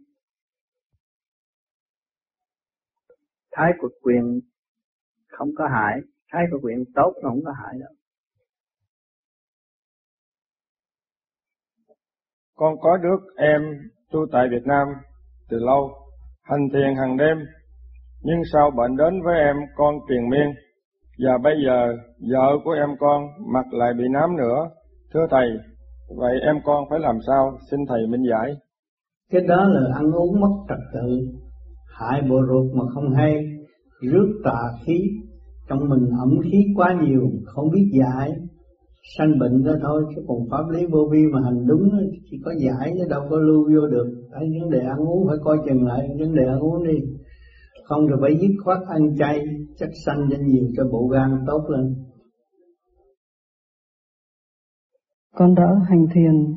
Thái 3.59 3.73
cực 3.81 3.93
quyền 4.03 4.41
không 5.29 5.49
có 5.57 5.69
hại 5.69 5.95
thái 6.33 6.43
cực 6.51 6.61
quyền 6.63 6.85
tốt 6.95 7.13
nó 7.23 7.31
không 7.31 7.45
có 7.45 7.53
hại 7.53 7.75
đâu 7.81 7.95
con 12.57 12.75
có 12.81 12.97
đứa 12.97 13.17
em 13.37 13.63
tu 14.11 14.27
tại 14.33 14.49
Việt 14.51 14.67
Nam 14.67 14.87
từ 15.49 15.59
lâu 15.59 16.09
hành 16.43 16.69
thiền 16.73 16.97
hàng 16.97 17.17
đêm, 17.17 17.37
nhưng 18.23 18.41
sau 18.53 18.71
bệnh 18.71 18.97
đến 18.97 19.23
với 19.25 19.39
em 19.39 19.57
con 19.77 19.95
triền 20.09 20.29
miên, 20.31 20.49
và 21.19 21.39
bây 21.43 21.55
giờ 21.67 21.97
vợ 22.33 22.49
của 22.65 22.71
em 22.71 22.89
con 23.01 23.23
mặt 23.53 23.67
lại 23.71 23.93
bị 23.99 24.05
nám 24.13 24.37
nữa. 24.37 24.71
Thưa 25.15 25.27
Thầy, 25.31 25.49
vậy 26.17 26.41
em 26.47 26.57
con 26.65 26.85
phải 26.91 26.99
làm 26.99 27.19
sao? 27.27 27.59
Xin 27.71 27.81
Thầy 27.89 28.07
minh 28.07 28.23
giải. 28.31 28.57
Cái 29.31 29.43
đó 29.49 29.69
là 29.69 29.81
ăn 29.95 30.13
uống 30.13 30.41
mất 30.41 30.55
trật 30.69 30.79
tự, 30.95 31.09
hại 32.01 32.23
bộ 32.29 32.37
ruột 32.49 32.75
mà 32.75 32.85
không 32.95 33.15
hay, 33.15 33.45
rước 34.01 34.41
tà 34.45 34.61
khí, 34.85 35.11
trong 35.69 35.89
mình 35.89 36.11
ẩm 36.19 36.39
khí 36.45 36.65
quá 36.77 36.99
nhiều, 37.03 37.31
không 37.47 37.71
biết 37.71 37.91
giải, 38.01 38.31
sanh 39.19 39.39
bệnh 39.39 39.65
đó 39.65 39.73
thôi 39.83 40.05
chứ 40.15 40.23
còn 40.29 40.39
pháp 40.51 40.71
lý 40.71 40.87
vô 40.87 41.09
vi 41.13 41.27
mà 41.33 41.41
hành 41.45 41.67
đúng 41.67 41.91
chỉ 42.31 42.37
có 42.45 42.53
giải 42.59 42.93
chứ 42.99 43.05
đâu 43.11 43.23
có 43.31 43.37
lưu 43.37 43.65
vô 43.65 43.87
được. 43.87 44.07
Cái 44.33 44.49
vấn 44.61 44.71
đề 44.71 44.81
ăn 44.81 44.99
uống 44.99 45.27
phải 45.29 45.37
coi 45.45 45.59
chừng 45.67 45.87
lại 45.87 46.09
vấn 46.19 46.35
đề 46.35 46.45
ăn 46.45 46.59
uống 46.61 46.87
đi. 46.87 46.99
Không 47.85 48.07
rồi 48.07 48.19
phải 48.21 48.39
dứt 48.41 48.51
khoát 48.65 48.79
ăn 48.87 49.17
chay 49.19 49.41
chắc 49.77 49.89
sanh 50.07 50.29
cho 50.31 50.37
nhiều 50.41 50.65
cho 50.77 50.85
bộ 50.93 51.09
gan 51.09 51.31
tốt 51.47 51.63
lên. 51.69 51.95
Con 55.35 55.55
đã 55.55 55.67
hành 55.89 56.07
thiền 56.15 56.55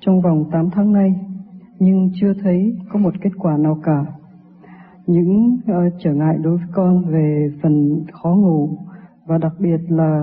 trong 0.00 0.20
vòng 0.20 0.44
8 0.52 0.68
tháng 0.72 0.92
nay 0.92 1.10
nhưng 1.78 2.10
chưa 2.20 2.32
thấy 2.42 2.76
có 2.92 2.98
một 2.98 3.14
kết 3.22 3.30
quả 3.38 3.56
nào 3.58 3.78
cả 3.84 4.21
những 5.06 5.56
uh, 5.56 5.92
trở 5.98 6.12
ngại 6.12 6.36
đối 6.42 6.56
với 6.56 6.66
con 6.72 7.04
về 7.04 7.48
phần 7.62 8.04
khó 8.12 8.30
ngủ 8.30 8.78
và 9.26 9.38
đặc 9.38 9.52
biệt 9.58 9.80
là 9.88 10.20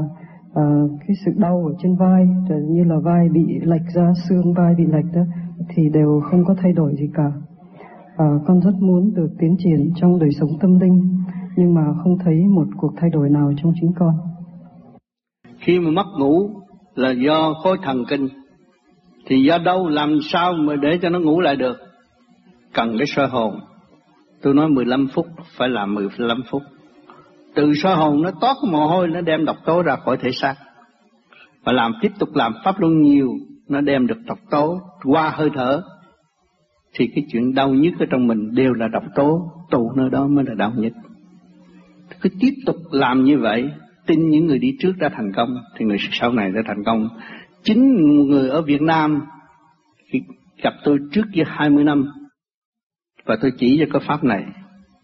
uh, 0.50 0.92
cái 1.00 1.16
sự 1.26 1.32
đau 1.38 1.64
ở 1.68 1.74
trên 1.84 1.96
vai 1.96 2.28
như 2.70 2.84
là 2.84 2.96
vai 3.04 3.30
bị 3.30 3.60
lệch 3.62 3.88
ra 3.96 4.14
xương 4.30 4.54
vai 4.54 4.76
bị 4.78 4.84
lệch 4.86 5.14
đó 5.14 5.22
thì 5.70 5.84
đều 5.94 6.22
không 6.32 6.46
có 6.46 6.56
thay 6.62 6.74
đổi 6.74 6.96
gì 6.96 7.10
cả. 7.14 7.32
Uh, 8.14 8.42
con 8.48 8.60
rất 8.60 8.74
muốn 8.80 9.14
được 9.14 9.30
tiến 9.40 9.56
triển 9.60 9.92
trong 9.96 10.20
đời 10.20 10.30
sống 10.40 10.50
tâm 10.60 10.80
linh 10.80 11.20
nhưng 11.56 11.74
mà 11.74 11.82
không 12.04 12.18
thấy 12.26 12.36
một 12.56 12.68
cuộc 12.78 12.92
thay 12.98 13.10
đổi 13.10 13.30
nào 13.30 13.52
trong 13.64 13.74
chính 13.82 13.92
con. 14.00 14.14
Khi 15.60 15.80
mà 15.80 15.92
mất 15.92 16.06
ngủ 16.20 16.50
là 16.96 17.12
do 17.12 17.54
khối 17.64 17.78
thần 17.84 18.04
kinh 18.10 18.28
thì 19.28 19.44
do 19.44 19.58
đâu 19.58 19.88
làm 19.88 20.18
sao 20.32 20.54
mà 20.54 20.76
để 20.76 21.00
cho 21.02 21.10
nó 21.10 21.20
ngủ 21.20 21.40
lại 21.40 21.56
được? 21.56 21.78
Cần 22.74 22.96
cái 22.98 23.08
soi 23.08 23.28
hồn 23.28 23.60
tôi 24.42 24.54
nói 24.54 24.70
15 24.70 25.08
phút, 25.14 25.26
phải 25.58 25.70
làm 25.70 25.96
15 25.96 26.42
phút. 26.52 26.62
Từ 27.56 27.74
soi 27.84 27.96
hồn 27.96 28.22
nó 28.22 28.32
toát 28.42 28.56
mồ 28.72 28.88
hôi, 28.88 29.08
nó 29.08 29.22
đem 29.22 29.46
độc 29.46 29.58
tố 29.66 29.82
ra 29.82 29.96
khỏi 29.96 30.18
thể 30.18 30.32
xác. 30.32 30.56
Và 31.64 31.72
làm 31.72 31.94
tiếp 32.02 32.12
tục 32.20 32.30
làm 32.36 32.54
pháp 32.64 32.80
luân 32.80 33.02
nhiều, 33.02 33.30
nó 33.68 33.82
đem 33.82 34.08
được 34.08 34.18
độc 34.26 34.40
tố 34.52 34.82
qua 35.04 35.30
hơi 35.30 35.50
thở. 35.56 35.82
Thì 36.94 37.08
cái 37.16 37.24
chuyện 37.32 37.54
đau 37.54 37.70
nhất 37.70 37.94
ở 38.00 38.06
trong 38.12 38.28
mình 38.28 38.56
đều 38.56 38.74
là 38.74 38.88
độc 38.88 39.04
tố, 39.16 39.52
tụ 39.72 39.92
nơi 39.96 40.10
đó 40.10 40.28
mới 40.28 40.46
là 40.46 40.54
đau 40.54 40.74
nhất 40.76 40.94
cứ 42.22 42.30
tiếp 42.40 42.54
tục 42.66 42.76
làm 42.92 43.24
như 43.24 43.40
vậy, 43.40 43.70
tin 44.06 44.30
những 44.30 44.46
người 44.46 44.60
đi 44.60 44.76
trước 44.80 44.94
đã 45.00 45.10
thành 45.10 45.32
công, 45.36 45.58
thì 45.78 45.86
người 45.86 45.98
sau 46.12 46.34
này 46.34 46.52
đã 46.52 46.62
thành 46.68 46.84
công. 46.84 47.10
Chính 47.64 47.96
người 48.28 48.50
ở 48.50 48.62
Việt 48.62 48.82
Nam, 48.82 49.22
khi 50.06 50.22
gặp 50.64 50.74
tôi 50.84 51.00
trước 51.12 51.26
kia 51.34 51.44
20 51.48 51.84
năm 51.84 52.12
và 53.30 53.38
tôi 53.42 53.52
chỉ 53.58 53.78
cho 53.80 53.86
cái 53.94 54.08
pháp 54.08 54.24
này. 54.24 54.46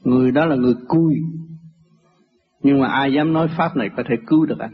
Người 0.03 0.31
đó 0.31 0.45
là 0.45 0.55
người 0.55 0.73
cui. 0.87 1.15
Nhưng 2.63 2.79
mà 2.79 2.87
ai 2.87 3.13
dám 3.13 3.33
nói 3.33 3.47
pháp 3.57 3.75
này 3.75 3.89
có 3.97 4.03
thể 4.09 4.15
cứu 4.27 4.45
được 4.45 4.59
anh. 4.59 4.73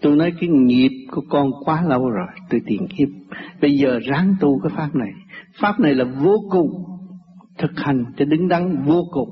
Tôi 0.00 0.16
nói 0.16 0.32
cái 0.40 0.48
nghiệp 0.48 0.90
của 1.10 1.22
con 1.28 1.50
quá 1.64 1.82
lâu 1.88 2.10
rồi, 2.10 2.26
tôi 2.50 2.60
tiền 2.66 2.86
kiếp 2.96 3.08
bây 3.60 3.76
giờ 3.76 3.98
ráng 4.02 4.34
tu 4.40 4.60
cái 4.62 4.72
pháp 4.76 4.94
này. 4.94 5.10
Pháp 5.60 5.80
này 5.80 5.94
là 5.94 6.04
vô 6.04 6.36
cùng 6.50 6.70
thực 7.58 7.70
hành, 7.76 8.04
cho 8.16 8.24
đứng 8.24 8.48
đắn 8.48 8.84
vô 8.84 9.04
cùng. 9.10 9.28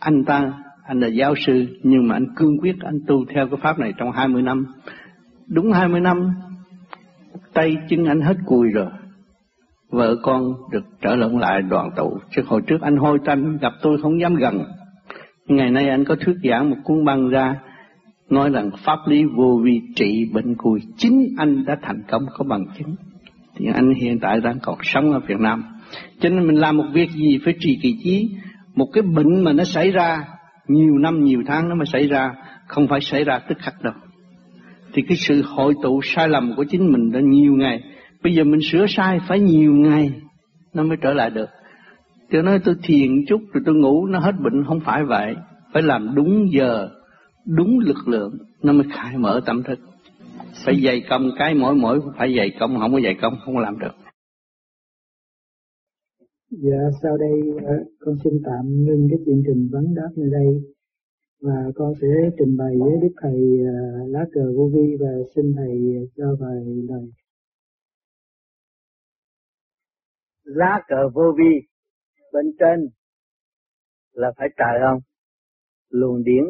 Anh 0.00 0.24
ta, 0.24 0.52
anh 0.86 1.00
là 1.00 1.08
giáo 1.08 1.34
sư, 1.46 1.66
nhưng 1.82 2.08
mà 2.08 2.16
anh 2.16 2.26
cương 2.36 2.58
quyết 2.60 2.76
anh 2.80 2.98
tu 3.06 3.24
theo 3.34 3.48
cái 3.48 3.60
pháp 3.62 3.78
này 3.78 3.92
trong 3.96 4.12
20 4.12 4.42
năm. 4.42 4.66
Đúng 5.48 5.72
20 5.72 6.00
năm, 6.00 6.30
tay 7.54 7.76
chân 7.88 8.04
anh 8.04 8.20
hết 8.20 8.36
cùi 8.46 8.68
rồi 8.68 8.90
vợ 9.90 10.16
con 10.22 10.52
được 10.70 10.84
trở 11.02 11.16
lộn 11.16 11.38
lại 11.38 11.62
đoàn 11.62 11.90
tụ. 11.96 12.18
Chứ 12.36 12.42
hồi 12.46 12.60
trước 12.66 12.80
anh 12.80 12.96
hôi 12.96 13.18
tanh, 13.24 13.58
gặp 13.60 13.72
tôi 13.82 13.98
không 14.02 14.20
dám 14.20 14.34
gần. 14.34 14.64
Ngày 15.48 15.70
nay 15.70 15.88
anh 15.88 16.04
có 16.04 16.16
thuyết 16.20 16.36
giảng 16.44 16.70
một 16.70 16.76
cuốn 16.84 17.04
băng 17.04 17.28
ra, 17.28 17.56
nói 18.30 18.50
rằng 18.50 18.70
pháp 18.84 18.98
lý 19.06 19.24
vô 19.36 19.60
vi 19.64 19.80
trị 19.96 20.30
bệnh 20.32 20.54
cùi. 20.54 20.80
Chính 20.96 21.28
anh 21.38 21.64
đã 21.64 21.76
thành 21.82 22.02
công, 22.08 22.26
có 22.34 22.44
bằng 22.44 22.66
chứng. 22.78 22.94
Thì 23.56 23.66
anh 23.74 23.94
hiện 23.94 24.18
tại 24.20 24.40
đang 24.40 24.58
còn 24.62 24.78
sống 24.82 25.12
ở 25.12 25.20
Việt 25.26 25.40
Nam. 25.40 25.64
Cho 26.20 26.28
nên 26.28 26.46
mình 26.46 26.56
làm 26.56 26.76
một 26.76 26.86
việc 26.92 27.10
gì 27.10 27.38
phải 27.44 27.54
trì 27.60 27.78
kỳ 27.82 27.98
trí 28.04 28.28
một 28.74 28.86
cái 28.92 29.02
bệnh 29.02 29.44
mà 29.44 29.52
nó 29.52 29.64
xảy 29.64 29.90
ra, 29.90 30.24
nhiều 30.68 30.98
năm, 30.98 31.24
nhiều 31.24 31.42
tháng 31.46 31.68
nó 31.68 31.74
mới 31.74 31.86
xảy 31.86 32.08
ra, 32.08 32.34
không 32.66 32.88
phải 32.88 33.00
xảy 33.00 33.24
ra 33.24 33.38
tức 33.38 33.58
khắc 33.58 33.74
đâu. 33.82 33.94
Thì 34.92 35.02
cái 35.08 35.16
sự 35.16 35.42
hội 35.42 35.74
tụ 35.82 36.00
sai 36.02 36.28
lầm 36.28 36.54
của 36.56 36.64
chính 36.64 36.92
mình 36.92 37.12
đã 37.12 37.20
nhiều 37.20 37.52
ngày 37.52 37.82
bây 38.24 38.34
giờ 38.34 38.44
mình 38.44 38.60
sửa 38.72 38.86
sai 38.88 39.18
phải 39.28 39.40
nhiều 39.40 39.72
ngày 39.72 40.12
nó 40.74 40.82
mới 40.82 40.96
trở 41.02 41.12
lại 41.12 41.30
được 41.30 41.48
Tôi 42.34 42.42
nói 42.42 42.60
tôi 42.64 42.74
thiền 42.82 43.10
chút 43.28 43.40
rồi 43.52 43.62
tôi 43.66 43.74
ngủ 43.74 44.06
nó 44.06 44.18
hết 44.18 44.32
bệnh 44.44 44.64
không 44.66 44.80
phải 44.86 45.04
vậy. 45.04 45.34
Phải 45.72 45.82
làm 45.82 46.14
đúng 46.14 46.46
giờ, 46.52 46.88
đúng 47.46 47.78
lực 47.78 48.08
lượng 48.08 48.38
nó 48.62 48.72
mới 48.72 48.86
khai 48.90 49.18
mở 49.18 49.40
tâm 49.46 49.62
thức. 49.62 49.78
Phải 50.66 50.80
dày 50.84 51.02
công 51.10 51.30
cái 51.38 51.54
mỗi 51.54 51.74
mỗi 51.74 52.00
phải 52.18 52.36
dày 52.36 52.50
công 52.60 52.78
không 52.80 52.92
có 52.92 53.00
dày 53.00 53.16
công 53.22 53.34
không 53.44 53.58
làm 53.58 53.78
được. 53.78 53.94
Dạ 56.50 56.78
sau 57.02 57.16
đây 57.16 57.64
ờ, 57.66 57.74
con 57.98 58.14
xin 58.24 58.32
tạm 58.44 58.84
ngưng 58.84 59.08
cái 59.10 59.18
chương 59.26 59.42
trình 59.46 59.68
vấn 59.72 59.94
đáp 59.94 60.08
nơi 60.16 60.30
đây 60.32 60.62
và 61.42 61.72
con 61.74 61.92
sẽ 62.00 62.08
trình 62.38 62.56
bày 62.56 62.74
với 62.80 62.92
Đức 63.02 63.14
Thầy 63.22 63.40
ờ, 63.66 64.06
lá 64.06 64.24
cờ 64.32 64.52
vô 64.56 64.70
vi 64.74 64.96
và 65.00 65.12
xin 65.36 65.44
Thầy 65.56 65.80
cho 66.16 66.36
vài 66.40 66.56
lời. 66.88 67.10
Lá 70.44 70.80
cờ 70.88 71.08
vô 71.14 71.34
vi 71.38 71.68
bên 72.32 72.44
trên 72.58 72.88
là 74.12 74.32
phải 74.36 74.48
trời 74.56 74.80
không? 74.82 75.00
Luồng 75.88 76.24
điển 76.24 76.44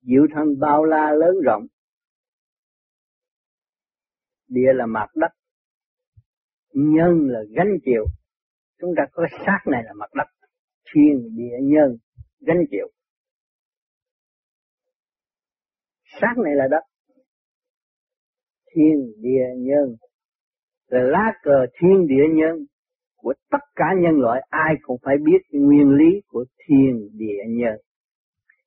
diệu 0.00 0.26
thân 0.34 0.58
bao 0.60 0.84
la 0.84 1.12
lớn 1.12 1.34
rộng. 1.44 1.66
Địa 4.48 4.72
là 4.74 4.86
mặt 4.86 5.10
đất. 5.14 5.28
Nhân 6.72 7.28
là 7.28 7.40
gánh 7.56 7.78
chịu. 7.84 8.04
Chúng 8.80 8.94
ta 8.96 9.02
có 9.12 9.26
xác 9.46 9.58
này 9.70 9.82
là 9.84 9.92
mặt 9.92 10.10
đất. 10.14 10.46
Thiên, 10.94 11.36
địa, 11.36 11.56
nhân, 11.62 11.96
gánh 12.40 12.64
chịu. 12.70 12.88
Xác 16.20 16.34
này 16.44 16.54
là 16.56 16.64
đất. 16.70 16.82
Thiên, 18.74 19.12
địa, 19.22 19.46
nhân. 19.56 19.96
Là 20.86 21.00
lá 21.02 21.32
cờ 21.42 21.66
thiên 21.80 22.06
địa 22.06 22.24
nhân 22.34 22.66
của 23.18 23.34
tất 23.50 23.64
cả 23.76 23.84
nhân 24.02 24.20
loại 24.20 24.40
ai 24.50 24.74
cũng 24.82 24.96
phải 25.02 25.16
biết 25.24 25.38
nguyên 25.52 25.88
lý 25.90 26.20
của 26.28 26.44
thiên 26.58 27.08
địa 27.12 27.42
nhân. 27.48 27.76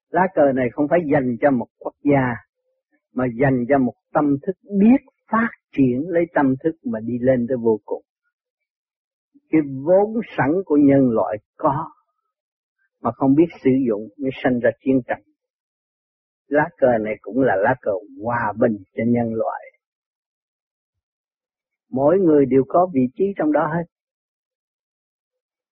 Lá 0.09 0.21
cờ 0.35 0.51
này 0.55 0.65
không 0.71 0.87
phải 0.89 0.99
dành 1.13 1.35
cho 1.41 1.51
một 1.51 1.67
quốc 1.79 1.93
gia, 2.03 2.35
mà 3.13 3.25
dành 3.41 3.65
cho 3.69 3.77
một 3.77 3.93
tâm 4.13 4.25
thức 4.47 4.55
biết 4.79 5.01
phát 5.31 5.49
triển 5.77 6.03
lấy 6.07 6.23
tâm 6.33 6.53
thức 6.63 6.71
mà 6.85 6.99
đi 6.99 7.13
lên 7.21 7.45
tới 7.49 7.57
vô 7.61 7.79
cùng. 7.85 8.03
Cái 9.49 9.61
vốn 9.85 10.21
sẵn 10.37 10.51
của 10.65 10.77
nhân 10.77 11.09
loại 11.09 11.37
có, 11.57 11.89
mà 13.01 13.11
không 13.11 13.35
biết 13.35 13.47
sử 13.63 13.71
dụng 13.89 14.01
mới 14.17 14.31
sanh 14.43 14.59
ra 14.59 14.69
chiến 14.85 15.01
tranh. 15.07 15.21
Lá 16.47 16.69
cờ 16.77 16.87
này 17.01 17.13
cũng 17.21 17.41
là 17.41 17.55
lá 17.55 17.75
cờ 17.81 17.91
hòa 18.23 18.53
bình 18.59 18.77
cho 18.95 19.03
nhân 19.07 19.33
loại. 19.33 19.61
Mỗi 21.91 22.17
người 22.19 22.45
đều 22.45 22.63
có 22.67 22.87
vị 22.93 23.01
trí 23.15 23.25
trong 23.37 23.51
đó 23.51 23.67
hết 23.73 23.83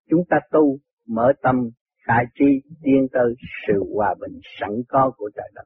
chúng 0.10 0.24
ta 0.30 0.38
tu, 0.52 0.78
mở 1.08 1.34
tâm, 1.42 1.56
khai 2.08 2.26
trí, 2.34 2.46
tiến 2.84 3.08
tới 3.12 3.34
sự 3.68 3.84
hòa 3.96 4.16
bình 4.20 4.40
sẵn 4.60 4.70
có 4.88 5.12
của 5.18 5.30
trời 5.36 5.52
đất. 5.56 5.64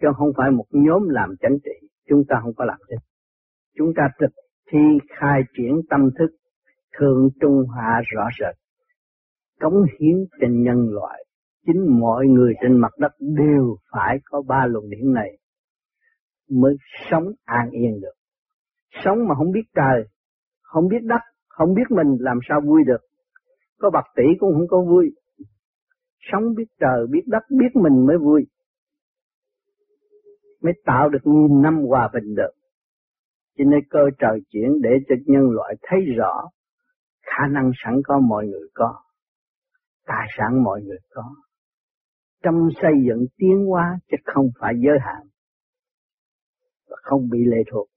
Chứ 0.00 0.08
không 0.16 0.32
phải 0.36 0.50
một 0.50 0.66
nhóm 0.70 1.08
làm 1.08 1.34
chánh 1.40 1.56
trị, 1.64 1.88
chúng 2.08 2.22
ta 2.28 2.36
không 2.42 2.54
có 2.54 2.64
làm 2.64 2.78
thế 2.90 2.96
chúng 3.76 3.92
ta 3.96 4.02
thực 4.20 4.30
thi 4.70 4.78
khai 5.18 5.40
triển 5.56 5.80
tâm 5.90 6.00
thức 6.18 6.36
thượng 6.98 7.28
trung 7.40 7.66
hạ 7.76 8.00
rõ 8.14 8.24
rệt, 8.40 8.56
cống 9.60 9.82
hiến 9.98 10.16
cho 10.40 10.46
nhân 10.50 10.88
loại. 10.90 11.24
Chính 11.66 12.00
mọi 12.00 12.26
người 12.26 12.54
trên 12.62 12.76
mặt 12.80 12.92
đất 12.98 13.12
đều 13.20 13.76
phải 13.92 14.18
có 14.24 14.42
ba 14.42 14.66
luồng 14.66 14.90
điển 14.90 15.12
này 15.12 15.38
mới 16.50 16.76
sống 17.10 17.24
an 17.44 17.70
yên 17.70 18.00
được. 18.00 18.14
Sống 19.04 19.18
mà 19.28 19.34
không 19.34 19.52
biết 19.52 19.64
trời 19.74 20.04
không 20.64 20.88
biết 20.88 21.02
đất, 21.02 21.20
không 21.48 21.74
biết 21.74 21.90
mình 21.90 22.16
làm 22.20 22.38
sao 22.48 22.60
vui 22.60 22.82
được. 22.86 23.00
Có 23.78 23.90
bạc 23.90 24.04
tỷ 24.16 24.24
cũng 24.38 24.52
không 24.52 24.68
có 24.68 24.82
vui. 24.82 25.10
Sống 26.32 26.42
biết 26.56 26.66
trời, 26.80 27.06
biết 27.10 27.22
đất, 27.26 27.42
biết 27.50 27.80
mình 27.82 28.06
mới 28.06 28.18
vui. 28.18 28.46
Mới 30.62 30.72
tạo 30.84 31.08
được 31.08 31.18
nghìn 31.24 31.62
năm 31.62 31.84
hòa 31.88 32.10
bình 32.14 32.34
được. 32.34 32.52
Cho 33.58 33.64
nên 33.64 33.80
cơ 33.90 34.00
trời 34.18 34.40
chuyển 34.50 34.80
để 34.82 34.90
cho 35.08 35.14
nhân 35.26 35.50
loại 35.50 35.74
thấy 35.82 36.00
rõ 36.16 36.50
khả 37.24 37.46
năng 37.50 37.70
sẵn 37.84 37.94
có 38.04 38.18
mọi 38.18 38.46
người 38.46 38.68
có 38.74 38.94
tài 40.06 40.26
sản 40.38 40.64
mọi 40.64 40.82
người 40.82 40.98
có 41.10 41.34
trong 42.42 42.68
xây 42.82 42.92
dựng 43.08 43.26
tiến 43.36 43.66
hóa 43.66 43.98
chứ 44.10 44.16
không 44.24 44.46
phải 44.60 44.74
giới 44.84 44.98
hạn 45.00 45.26
và 46.90 46.96
không 47.02 47.28
bị 47.30 47.38
lệ 47.44 47.62
thuộc 47.70 47.88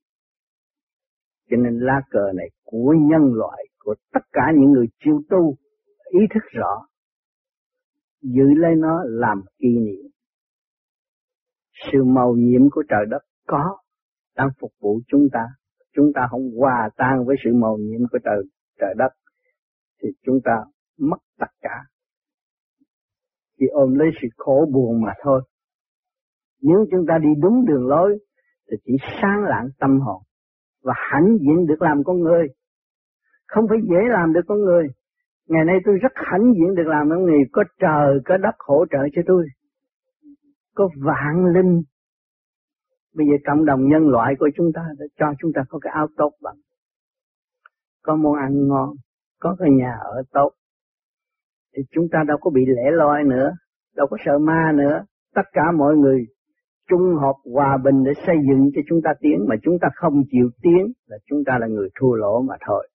cho 1.50 1.58
nên 1.58 1.80
lá 1.80 2.02
cờ 2.10 2.32
này 2.36 2.50
của 2.64 2.96
nhân 3.00 3.34
loại, 3.34 3.64
của 3.80 3.96
tất 4.14 4.20
cả 4.32 4.52
những 4.56 4.72
người 4.72 4.88
chịu 5.00 5.22
tu, 5.30 5.56
ý 6.10 6.20
thức 6.34 6.44
rõ, 6.52 6.88
giữ 8.22 8.44
lấy 8.58 8.76
nó 8.76 9.04
làm 9.04 9.42
kỷ 9.60 9.68
niệm. 9.68 10.12
Sự 11.92 12.04
màu 12.04 12.34
nhiệm 12.38 12.70
của 12.72 12.84
trời 12.90 13.06
đất 13.10 13.22
có 13.48 13.78
đang 14.36 14.50
phục 14.60 14.72
vụ 14.82 15.00
chúng 15.08 15.28
ta. 15.34 15.46
Chúng 15.96 16.12
ta 16.16 16.28
không 16.30 16.50
hòa 16.58 16.90
tan 16.98 17.26
với 17.26 17.36
sự 17.44 17.50
màu 17.54 17.78
nhiệm 17.78 18.02
của 18.12 18.20
trời 18.24 18.44
trời 18.80 18.94
đất, 18.98 19.10
thì 20.02 20.10
chúng 20.26 20.40
ta 20.44 20.52
mất 21.00 21.18
tất 21.40 21.52
cả. 21.62 21.84
Chỉ 23.60 23.66
ôm 23.72 23.94
lấy 23.94 24.08
sự 24.22 24.28
khổ 24.38 24.66
buồn 24.74 25.02
mà 25.02 25.14
thôi. 25.24 25.42
Nếu 26.62 26.86
chúng 26.92 27.06
ta 27.08 27.18
đi 27.22 27.30
đúng 27.42 27.66
đường 27.66 27.88
lối, 27.88 28.18
thì 28.72 28.78
chỉ 28.86 28.94
sáng 29.22 29.44
lạng 29.44 29.68
tâm 29.80 30.00
hồn 30.00 30.24
và 30.88 30.94
hãnh 31.12 31.38
diện 31.42 31.66
được 31.68 31.82
làm 31.82 32.04
con 32.04 32.20
người. 32.20 32.48
Không 33.48 33.66
phải 33.70 33.78
dễ 33.90 34.02
làm 34.10 34.34
được 34.34 34.42
con 34.48 34.60
người. 34.62 34.88
Ngày 35.48 35.66
nay 35.66 35.78
tôi 35.86 35.96
rất 36.02 36.12
hãnh 36.16 36.54
diện 36.54 36.76
được 36.76 36.88
làm 36.88 37.10
con 37.10 37.24
người. 37.24 37.40
Có 37.52 37.64
trời, 37.80 38.20
có 38.26 38.38
đất 38.38 38.56
hỗ 38.60 38.86
trợ 38.92 39.00
cho 39.14 39.22
tôi. 39.28 39.48
Có 40.76 40.90
vạn 41.06 41.46
linh. 41.56 41.82
Bây 43.16 43.28
giờ 43.28 43.38
cộng 43.46 43.66
đồng 43.66 43.88
nhân 43.88 44.08
loại 44.10 44.34
của 44.40 44.50
chúng 44.56 44.72
ta 44.76 44.82
đã 45.00 45.06
cho 45.20 45.34
chúng 45.40 45.52
ta 45.56 45.62
có 45.70 45.80
cái 45.80 45.94
áo 45.96 46.08
tốt 46.18 46.32
bằng. 46.42 46.58
Có 48.04 48.16
món 48.16 48.34
ăn 48.34 48.68
ngon. 48.68 48.90
Có 49.40 49.56
cái 49.60 49.70
nhà 49.72 49.94
ở 50.02 50.24
tốt. 50.32 50.52
Thì 51.76 51.84
chúng 51.92 52.08
ta 52.12 52.24
đâu 52.28 52.38
có 52.42 52.52
bị 52.52 52.62
lẻ 52.66 52.92
loi 52.92 53.24
nữa. 53.24 53.52
Đâu 53.96 54.08
có 54.10 54.18
sợ 54.26 54.38
ma 54.38 54.72
nữa. 54.76 55.06
Tất 55.36 55.46
cả 55.54 55.72
mọi 55.78 55.96
người 55.96 56.26
chung 56.88 57.16
hợp 57.22 57.36
hòa 57.54 57.78
bình 57.84 58.04
để 58.04 58.12
xây 58.26 58.36
dựng 58.48 58.70
cho 58.76 58.82
chúng 58.90 59.00
ta 59.04 59.12
tiến 59.20 59.46
mà 59.50 59.56
chúng 59.64 59.78
ta 59.82 59.88
không 59.96 60.14
chịu 60.32 60.50
tiến 60.62 60.94
là 61.06 61.18
chúng 61.30 61.44
ta 61.46 61.58
là 61.60 61.68
người 61.68 61.90
thua 62.00 62.14
lỗ 62.14 62.42
mà 62.42 62.56
thôi. 62.68 62.90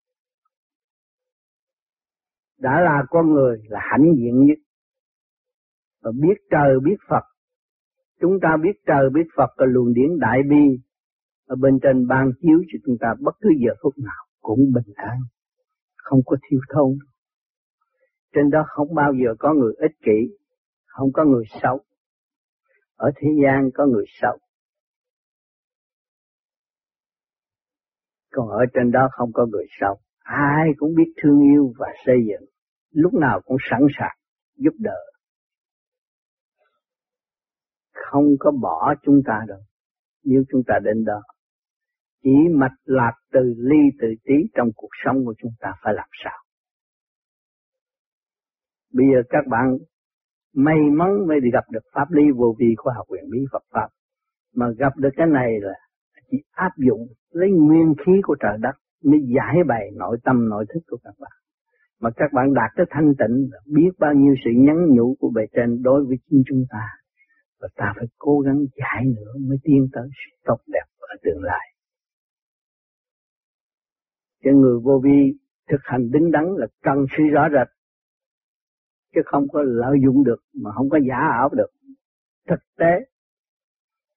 Đã 2.58 2.80
là 2.80 3.02
con 3.10 3.32
người 3.34 3.56
là 3.68 3.80
hãnh 3.90 4.14
diện 4.16 4.44
nhất. 4.46 4.58
Và 6.02 6.10
biết 6.20 6.34
trời 6.50 6.80
biết 6.84 6.96
Phật. 7.08 7.24
Chúng 8.20 8.32
ta 8.42 8.48
biết 8.62 8.76
trời 8.86 9.10
biết 9.14 9.26
Phật 9.36 9.50
là 9.56 9.66
luồng 9.66 9.94
điển 9.94 10.18
đại 10.20 10.38
bi. 10.50 10.82
Ở 11.46 11.56
bên 11.56 11.78
trên 11.82 12.06
ban 12.06 12.30
chiếu 12.40 12.58
cho 12.72 12.78
chúng 12.86 12.96
ta 13.00 13.08
bất 13.20 13.34
cứ 13.40 13.50
giờ 13.66 13.74
phút 13.82 13.92
nào 13.98 14.24
cũng 14.40 14.60
bình 14.74 14.94
an. 14.94 15.18
Không 15.96 16.20
có 16.26 16.36
thiếu 16.50 16.60
thốn. 16.74 16.98
Trên 18.34 18.50
đó 18.50 18.64
không 18.68 18.94
bao 18.94 19.12
giờ 19.12 19.34
có 19.38 19.54
người 19.54 19.72
ích 19.78 19.96
kỷ. 20.04 20.36
Không 20.86 21.12
có 21.12 21.24
người 21.24 21.44
xấu 21.62 21.80
ở 23.06 23.08
thế 23.16 23.28
gian 23.42 23.70
có 23.74 23.86
người 23.86 24.04
xấu 24.20 24.38
còn 28.32 28.48
ở 28.48 28.64
trên 28.74 28.90
đó 28.90 29.08
không 29.12 29.30
có 29.32 29.46
người 29.46 29.66
xấu 29.80 30.00
ai 30.22 30.68
cũng 30.76 30.94
biết 30.94 31.12
thương 31.22 31.40
yêu 31.40 31.72
và 31.78 31.86
xây 32.06 32.16
dựng. 32.28 32.48
Lúc 32.90 33.14
nào 33.14 33.40
cũng 33.44 33.56
sẵn 33.70 33.80
sàng 33.98 34.16
giúp 34.56 34.74
đỡ. 34.78 34.98
Không 37.92 38.24
có 38.40 38.50
bỏ 38.62 38.94
chúng 39.02 39.20
ta 39.26 39.44
đâu 39.48 39.60
nếu 40.24 40.42
chúng 40.52 40.62
ta 40.66 40.74
đến 40.84 41.04
đó, 41.04 41.22
chỉ 42.22 42.30
mạch 42.54 42.76
lạc 42.84 43.12
từ 43.32 43.40
ly 43.56 43.78
từ 44.00 44.08
tí 44.24 44.34
trong 44.54 44.68
cuộc 44.76 44.90
sống 45.04 45.16
của 45.24 45.34
chúng 45.38 45.52
ta 45.60 45.72
phải 45.82 45.94
làm 45.96 46.08
sao? 46.24 46.38
Bây 48.92 49.06
giờ 49.12 49.22
các 49.28 49.44
bạn 49.50 49.78
may 50.54 50.76
mắn 50.92 51.26
mới 51.28 51.40
đi 51.40 51.50
gặp 51.52 51.64
được 51.70 51.84
pháp 51.94 52.10
lý 52.10 52.22
vô 52.36 52.54
vi 52.58 52.74
khoa 52.76 52.94
học 52.96 53.06
quyền 53.08 53.30
bí 53.30 53.38
Phật 53.52 53.62
pháp. 53.70 53.88
Mà 54.54 54.66
gặp 54.78 54.92
được 54.96 55.10
cái 55.16 55.26
này 55.26 55.60
là 55.60 55.74
chỉ 56.30 56.38
áp 56.52 56.70
dụng 56.76 57.06
lấy 57.30 57.50
nguyên 57.50 57.94
khí 58.06 58.12
của 58.22 58.36
trời 58.40 58.56
đất 58.60 58.76
mới 59.04 59.20
giải 59.36 59.56
bày 59.66 59.90
nội 59.94 60.16
tâm, 60.24 60.48
nội 60.48 60.64
thức 60.74 60.80
của 60.88 60.98
các 61.04 61.14
bạn. 61.20 61.32
Mà 62.00 62.10
các 62.16 62.32
bạn 62.32 62.54
đạt 62.54 62.70
tới 62.76 62.86
thanh 62.90 63.12
tịnh 63.18 63.50
biết 63.66 63.90
bao 63.98 64.14
nhiêu 64.14 64.34
sự 64.44 64.50
nhắn 64.54 64.76
nhủ 64.96 65.16
của 65.20 65.30
bề 65.34 65.42
trên 65.52 65.82
đối 65.82 66.04
với 66.04 66.16
chính 66.30 66.42
chúng 66.46 66.64
ta. 66.70 66.88
Và 67.60 67.68
ta 67.76 67.92
phải 67.96 68.06
cố 68.18 68.38
gắng 68.38 68.58
giải 68.76 69.04
nữa 69.04 69.32
mới 69.48 69.58
tiến 69.62 69.88
tới 69.92 70.08
sự 70.12 70.36
tốt 70.44 70.58
đẹp 70.66 70.84
ở 70.98 71.16
tương 71.22 71.42
lai. 71.42 71.66
Cho 74.44 74.50
người 74.50 74.80
vô 74.84 75.00
vi 75.04 75.32
thực 75.70 75.80
hành 75.82 76.10
đứng 76.10 76.30
đắn 76.30 76.44
là 76.56 76.66
cần 76.82 77.06
suy 77.16 77.24
rõ 77.24 77.48
rệt 77.52 77.68
chứ 79.14 79.20
không 79.24 79.48
có 79.52 79.62
lợi 79.62 79.96
dụng 80.04 80.24
được 80.24 80.40
mà 80.54 80.70
không 80.74 80.90
có 80.90 80.98
giả 81.08 81.16
ảo 81.16 81.48
được. 81.48 81.70
Thực 82.48 82.60
tế 82.78 82.90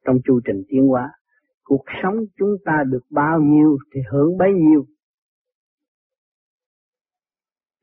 trong 0.06 0.18
chu 0.26 0.40
trình 0.46 0.64
tiến 0.70 0.88
hóa 0.88 1.12
cuộc 1.66 1.84
sống 2.04 2.16
chúng 2.38 2.56
ta 2.66 2.84
được 2.88 3.04
bao 3.10 3.40
nhiêu 3.40 3.78
thì 3.94 4.02
hưởng 4.12 4.38
bấy 4.38 4.50
nhiêu. 4.54 4.86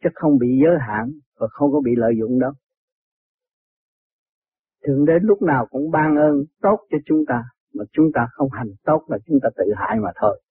Chứ 0.03 0.09
không 0.15 0.39
bị 0.39 0.47
giới 0.63 0.77
hạn 0.81 1.13
và 1.35 1.47
không 1.51 1.73
có 1.73 1.81
bị 1.81 1.91
lợi 1.97 2.13
dụng 2.21 2.39
đâu. 2.41 2.53
Thượng 4.87 5.05
Đế 5.05 5.13
lúc 5.23 5.43
nào 5.43 5.67
cũng 5.71 5.91
ban 5.91 6.17
ơn 6.17 6.45
tốt 6.61 6.87
cho 6.91 6.99
chúng 7.07 7.25
ta, 7.29 7.45
mà 7.75 7.85
chúng 7.93 8.07
ta 8.15 8.29
không 8.33 8.49
hành 8.53 8.69
tốt 8.85 9.05
là 9.09 9.19
chúng 9.27 9.39
ta 9.43 9.49
tự 9.57 9.65
hại 9.77 9.99
mà 10.01 10.11
thôi. 10.21 10.43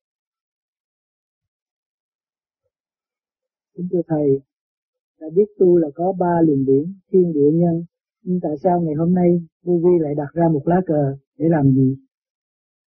Kính 3.76 3.88
thưa 3.91 4.02
Thầy, 4.08 4.41
đã 5.21 5.27
biết 5.36 5.45
tu 5.60 5.77
là 5.77 5.88
có 5.95 6.13
ba 6.19 6.34
luồng 6.45 6.65
điển, 6.65 6.84
thiên 7.12 7.34
địa 7.34 7.51
nhân, 7.53 7.75
nhưng 8.23 8.39
tại 8.43 8.51
sao 8.63 8.81
ngày 8.81 8.95
hôm 8.95 9.13
nay 9.13 9.29
vô 9.65 9.73
vi 9.84 9.99
lại 9.99 10.13
đặt 10.17 10.31
ra 10.34 10.45
một 10.53 10.62
lá 10.65 10.81
cờ 10.86 11.15
để 11.38 11.45
làm 11.49 11.71
gì? 11.71 11.95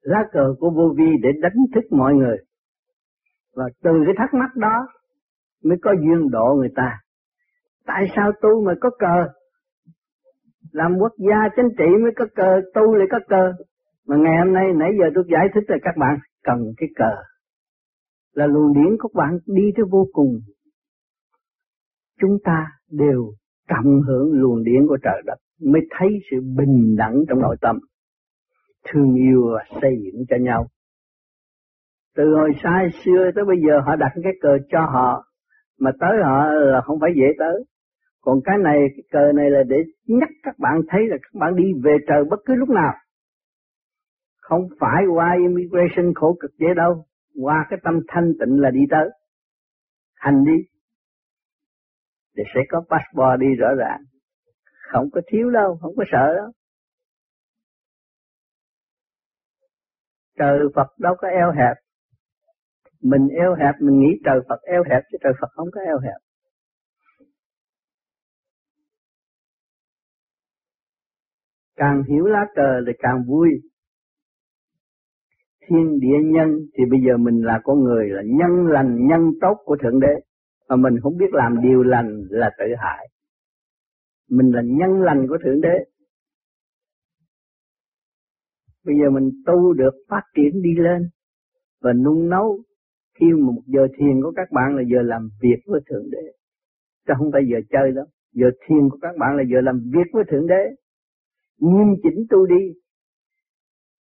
Lá 0.02 0.18
cờ 0.32 0.54
của 0.58 0.70
vô 0.70 0.94
vi 0.96 1.10
để 1.22 1.28
đánh 1.42 1.58
thức 1.74 1.84
mọi 1.90 2.14
người. 2.14 2.36
Và 3.56 3.64
từ 3.82 3.90
cái 4.06 4.14
thắc 4.18 4.34
mắc 4.34 4.56
đó 4.56 4.88
mới 5.64 5.78
có 5.82 5.90
duyên 5.92 6.30
độ 6.30 6.54
người 6.58 6.72
ta. 6.76 6.98
Tại 7.86 8.04
sao 8.16 8.32
tu 8.42 8.64
mà 8.64 8.72
có 8.80 8.90
cờ? 8.98 9.32
làm 10.72 10.92
quốc 11.00 11.12
gia 11.18 11.48
chính 11.56 11.68
trị 11.78 11.84
mới 12.02 12.12
có 12.16 12.24
cờ 12.34 12.60
tu 12.74 12.94
lại 12.94 13.06
có 13.10 13.18
cờ 13.28 13.52
mà 14.08 14.16
ngày 14.16 14.36
hôm 14.44 14.52
nay 14.52 14.64
nãy 14.76 14.90
giờ 14.98 15.06
tôi 15.14 15.24
giải 15.32 15.46
thích 15.54 15.64
là 15.68 15.76
các 15.82 15.96
bạn 15.98 16.18
cần 16.42 16.58
cái 16.76 16.88
cờ 16.96 17.14
là 18.34 18.46
luồng 18.46 18.74
điển 18.74 18.96
của 18.98 19.08
bạn 19.14 19.38
đi 19.46 19.62
tới 19.76 19.84
vô 19.90 20.06
cùng 20.12 20.40
chúng 22.22 22.38
ta 22.44 22.66
đều 22.90 23.32
cộng 23.68 24.02
hưởng 24.06 24.32
luồng 24.32 24.64
điển 24.64 24.86
của 24.88 24.98
trời 25.02 25.22
đất 25.26 25.38
mới 25.64 25.82
thấy 25.98 26.08
sự 26.30 26.36
bình 26.56 26.96
đẳng 26.96 27.14
trong 27.28 27.40
nội 27.40 27.56
tâm. 27.60 27.78
Thương 28.88 29.14
yêu 29.14 29.50
và 29.54 29.78
xây 29.80 29.90
dựng 30.04 30.24
cho 30.28 30.36
nhau. 30.40 30.66
Từ 32.16 32.24
hồi 32.34 32.50
xa 32.62 32.88
xưa 33.04 33.30
tới 33.34 33.44
bây 33.44 33.56
giờ 33.66 33.80
họ 33.86 33.96
đặt 33.96 34.12
cái 34.22 34.32
cờ 34.40 34.58
cho 34.68 34.80
họ, 34.80 35.24
mà 35.80 35.90
tới 36.00 36.10
họ 36.24 36.44
là 36.52 36.80
không 36.80 37.00
phải 37.00 37.10
dễ 37.16 37.26
tới. 37.38 37.64
Còn 38.20 38.40
cái 38.44 38.58
này, 38.58 38.78
cái 38.96 39.04
cờ 39.10 39.32
này 39.34 39.50
là 39.50 39.62
để 39.68 39.76
nhắc 40.06 40.28
các 40.42 40.58
bạn 40.58 40.80
thấy 40.88 41.00
là 41.08 41.16
các 41.22 41.40
bạn 41.40 41.56
đi 41.56 41.64
về 41.82 41.96
trời 42.08 42.24
bất 42.30 42.40
cứ 42.44 42.54
lúc 42.54 42.68
nào. 42.68 42.94
Không 44.40 44.68
phải 44.80 45.02
qua 45.14 45.36
immigration 45.38 46.14
khổ 46.14 46.36
cực 46.40 46.50
dễ 46.58 46.66
đâu, 46.76 47.04
qua 47.42 47.66
cái 47.70 47.78
tâm 47.82 48.00
thanh 48.08 48.32
tịnh 48.40 48.60
là 48.60 48.70
đi 48.70 48.80
tới. 48.90 49.10
Hành 50.14 50.44
đi 50.44 50.71
thì 52.36 52.42
sẽ 52.54 52.60
có 52.68 52.82
passport 52.90 53.40
đi 53.40 53.46
rõ 53.58 53.68
ràng. 53.78 54.00
Không 54.92 55.10
có 55.12 55.20
thiếu 55.26 55.50
đâu, 55.50 55.78
không 55.80 55.92
có 55.96 56.04
sợ 56.12 56.34
đâu. 56.36 56.52
Trời 60.38 60.58
Phật 60.74 60.86
đâu 60.98 61.14
có 61.18 61.28
eo 61.28 61.52
hẹp. 61.52 61.76
Mình 63.02 63.28
eo 63.28 63.54
hẹp, 63.54 63.74
mình 63.80 64.00
nghĩ 64.00 64.20
trời 64.24 64.40
Phật 64.48 64.60
eo 64.62 64.82
hẹp 64.90 65.02
chứ 65.12 65.18
trời 65.22 65.32
Phật 65.40 65.48
không 65.54 65.68
có 65.72 65.80
eo 65.80 65.98
hẹp. 65.98 66.20
Càng 71.76 72.02
hiểu 72.08 72.24
lá 72.24 72.46
cờ 72.54 72.80
thì 72.86 72.92
càng 72.98 73.24
vui. 73.28 73.48
Thiên 75.68 76.00
địa 76.00 76.18
nhân 76.24 76.48
thì 76.78 76.84
bây 76.90 77.00
giờ 77.06 77.16
mình 77.16 77.42
là 77.44 77.60
con 77.64 77.80
người, 77.84 78.08
là 78.08 78.22
nhân 78.24 78.66
lành, 78.66 79.06
nhân 79.06 79.20
tốt 79.40 79.54
của 79.64 79.76
thượng 79.82 80.00
đế 80.00 80.31
mà 80.72 80.76
mình 80.76 81.00
không 81.02 81.16
biết 81.16 81.32
làm 81.32 81.62
điều 81.62 81.82
lành 81.82 82.22
là 82.30 82.50
tự 82.58 82.64
hại. 82.78 83.08
Mình 84.30 84.50
là 84.54 84.62
nhân 84.64 85.02
lành 85.02 85.26
của 85.28 85.38
thượng 85.44 85.60
đế. 85.60 85.84
Bây 88.84 88.94
giờ 89.00 89.10
mình 89.10 89.30
tu 89.46 89.72
được, 89.72 89.94
phát 90.08 90.22
triển 90.36 90.62
đi 90.62 90.74
lên 90.76 91.08
và 91.82 91.92
nung 91.92 92.28
nấu 92.28 92.58
khi 93.20 93.26
một 93.32 93.62
giờ 93.66 93.86
thiền 93.98 94.22
của 94.22 94.32
các 94.36 94.52
bạn 94.52 94.76
là 94.76 94.82
giờ 94.92 95.02
làm 95.02 95.28
việc 95.42 95.60
với 95.66 95.80
thượng 95.90 96.10
đế. 96.10 96.32
Chứ 97.06 97.14
không 97.18 97.32
phải 97.32 97.42
giờ 97.50 97.58
chơi 97.70 97.92
đâu 97.92 98.06
giờ 98.32 98.46
thiền 98.66 98.88
của 98.90 98.98
các 99.02 99.16
bạn 99.18 99.36
là 99.36 99.42
giờ 99.52 99.60
làm 99.60 99.80
việc 99.94 100.08
với 100.12 100.24
thượng 100.30 100.46
đế. 100.46 100.62
Nghiêm 101.58 101.96
chỉnh 102.02 102.26
tu 102.30 102.46
đi. 102.46 102.72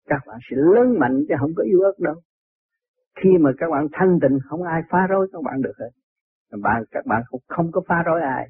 Các 0.06 0.20
bạn 0.26 0.38
sẽ 0.50 0.56
lớn 0.56 0.98
mạnh 0.98 1.24
chứ 1.28 1.34
không 1.40 1.52
có 1.56 1.62
yếu 1.62 1.80
ớt 1.80 1.98
đâu. 1.98 2.14
Khi 3.22 3.30
mà 3.40 3.50
các 3.58 3.66
bạn 3.70 3.86
thanh 3.92 4.18
tịnh, 4.22 4.38
không 4.48 4.62
ai 4.62 4.82
phá 4.90 4.98
rối 5.10 5.28
các 5.32 5.42
bạn 5.44 5.62
được 5.62 5.72
hết 5.78 5.90
bạn, 6.62 6.82
các 6.90 7.06
bạn 7.06 7.22
cũng 7.28 7.42
không 7.48 7.72
có 7.72 7.80
phá 7.88 8.02
rối 8.06 8.20
ai. 8.22 8.48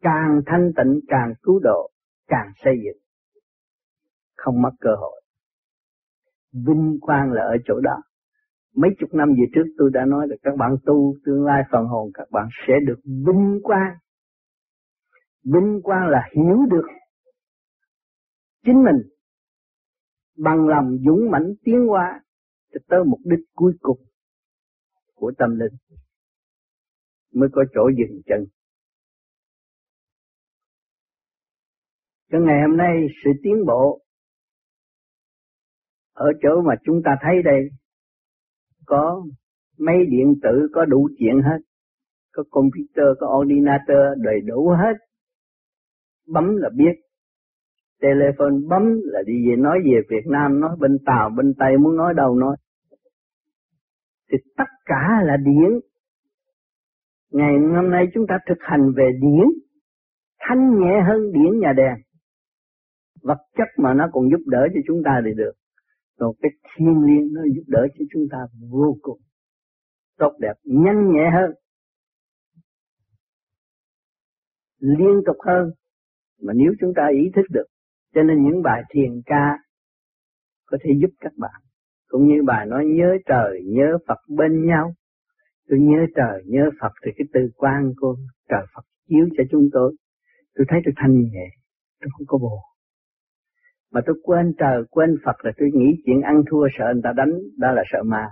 Càng 0.00 0.40
thanh 0.46 0.70
tịnh, 0.76 1.00
càng 1.08 1.34
cứu 1.42 1.60
độ, 1.62 1.90
càng 2.26 2.52
xây 2.64 2.74
dựng. 2.84 3.02
Không 4.36 4.62
mất 4.62 4.70
cơ 4.80 4.90
hội. 5.00 5.22
Vinh 6.52 6.98
quang 7.00 7.32
là 7.32 7.42
ở 7.42 7.56
chỗ 7.64 7.80
đó. 7.80 7.96
Mấy 8.76 8.90
chục 8.98 9.14
năm 9.14 9.28
về 9.28 9.44
trước 9.54 9.74
tôi 9.78 9.90
đã 9.92 10.04
nói 10.04 10.26
là 10.28 10.36
các 10.42 10.56
bạn 10.56 10.76
tu 10.86 11.14
tương 11.24 11.44
lai 11.44 11.62
phần 11.72 11.86
hồn, 11.86 12.10
các 12.14 12.28
bạn 12.30 12.48
sẽ 12.66 12.74
được 12.86 13.00
vinh 13.04 13.60
quang. 13.62 13.96
Vinh 15.44 15.80
quang 15.82 16.08
là 16.08 16.28
hiểu 16.36 16.58
được 16.70 16.86
chính 18.64 18.84
mình. 18.84 19.08
Bằng 20.38 20.68
lòng 20.68 20.98
dũng 21.06 21.30
mãnh 21.30 21.52
tiến 21.64 21.86
hóa 21.88 22.20
cho 22.72 22.80
tới 22.88 23.04
mục 23.04 23.20
đích 23.24 23.44
cuối 23.54 23.72
cùng 23.80 23.98
của 25.14 25.32
tâm 25.38 25.58
linh 25.58 25.72
mới 27.34 27.48
có 27.52 27.64
chỗ 27.74 27.90
dừng 27.98 28.20
chân. 28.26 28.44
Cho 32.32 32.38
ngày 32.38 32.62
hôm 32.68 32.76
nay 32.76 33.06
sự 33.24 33.30
tiến 33.42 33.54
bộ 33.66 34.00
ở 36.12 36.26
chỗ 36.42 36.62
mà 36.62 36.74
chúng 36.84 37.02
ta 37.04 37.10
thấy 37.20 37.42
đây 37.44 37.68
có 38.86 39.26
máy 39.78 39.96
điện 40.08 40.34
tử 40.42 40.68
có 40.72 40.84
đủ 40.84 41.08
chuyện 41.18 41.42
hết, 41.42 41.58
có 42.32 42.44
computer, 42.50 43.06
có 43.20 43.38
ordinator 43.38 44.22
đầy 44.24 44.40
đủ 44.46 44.68
hết. 44.68 44.96
Bấm 46.26 46.56
là 46.56 46.68
biết, 46.76 46.92
telephone 48.00 48.56
bấm 48.68 48.82
là 49.04 49.22
đi 49.26 49.32
về 49.48 49.56
nói 49.56 49.78
về 49.84 50.00
Việt 50.10 50.26
Nam, 50.26 50.60
nói 50.60 50.76
bên 50.78 50.98
Tàu, 51.06 51.30
bên 51.36 51.54
Tây 51.58 51.78
muốn 51.78 51.96
nói 51.96 52.14
đâu 52.16 52.34
nói. 52.34 52.56
Thì 54.30 54.38
tất 54.56 54.70
cả 54.84 55.22
là 55.24 55.36
điển. 55.36 55.80
Ngày 57.32 57.52
hôm 57.76 57.90
nay 57.90 58.04
chúng 58.14 58.26
ta 58.28 58.38
thực 58.48 58.58
hành 58.60 58.92
về 58.96 59.10
điển, 59.20 59.46
thanh 60.38 60.80
nhẹ 60.80 61.00
hơn 61.08 61.32
điển 61.32 61.60
nhà 61.60 61.72
đèn. 61.76 61.94
Vật 63.22 63.38
chất 63.56 63.68
mà 63.76 63.94
nó 63.94 64.08
còn 64.12 64.30
giúp 64.30 64.42
đỡ 64.46 64.66
cho 64.74 64.80
chúng 64.86 65.02
ta 65.04 65.20
thì 65.24 65.30
được. 65.36 65.52
Còn 66.18 66.34
cái 66.40 66.50
thiên 66.64 67.02
liêng 67.06 67.32
nó 67.32 67.42
giúp 67.54 67.64
đỡ 67.66 67.86
cho 67.98 68.04
chúng 68.12 68.22
ta 68.30 68.38
vô 68.70 68.96
cùng 69.02 69.18
tốt 70.18 70.32
đẹp, 70.40 70.54
nhanh 70.64 71.12
nhẹ 71.12 71.30
hơn, 71.34 71.50
liên 74.78 75.22
tục 75.26 75.36
hơn. 75.46 75.70
Mà 76.42 76.52
nếu 76.56 76.72
chúng 76.80 76.92
ta 76.96 77.02
ý 77.12 77.30
thức 77.36 77.46
được, 77.50 77.66
cho 78.14 78.22
nên 78.22 78.42
những 78.42 78.62
bài 78.62 78.82
thiền 78.90 79.20
ca 79.26 79.58
có 80.66 80.78
thể 80.84 80.90
giúp 81.00 81.10
các 81.20 81.32
bạn. 81.36 81.60
Cũng 82.08 82.26
như 82.26 82.42
bài 82.46 82.66
nói 82.66 82.84
nhớ 82.86 83.16
trời, 83.26 83.62
nhớ 83.64 83.98
Phật 84.08 84.18
bên 84.28 84.66
nhau. 84.66 84.92
Tôi 85.68 85.78
nhớ 85.78 86.06
trời, 86.16 86.42
nhớ 86.46 86.70
Phật 86.80 86.92
thì 87.04 87.10
cái 87.16 87.26
từ 87.32 87.40
quan 87.56 87.92
của 87.96 88.16
trời 88.48 88.64
Phật 88.74 88.82
chiếu 89.08 89.28
cho 89.36 89.44
chúng 89.50 89.68
tôi. 89.72 89.94
Tôi 90.54 90.66
thấy 90.68 90.80
tôi 90.84 90.92
thanh 90.96 91.20
nhẹ, 91.20 91.48
tôi 92.00 92.08
không 92.12 92.26
có 92.26 92.38
buồn. 92.38 92.60
Mà 93.92 94.00
tôi 94.06 94.16
quên 94.22 94.52
trời, 94.58 94.82
quên 94.90 95.16
Phật 95.24 95.36
là 95.44 95.52
tôi 95.58 95.68
nghĩ 95.74 96.02
chuyện 96.04 96.20
ăn 96.20 96.42
thua 96.50 96.66
sợ 96.78 96.84
người 96.92 97.02
ta 97.04 97.12
đánh, 97.16 97.32
đó 97.58 97.72
là 97.72 97.82
sợ 97.92 98.02
ma. 98.02 98.26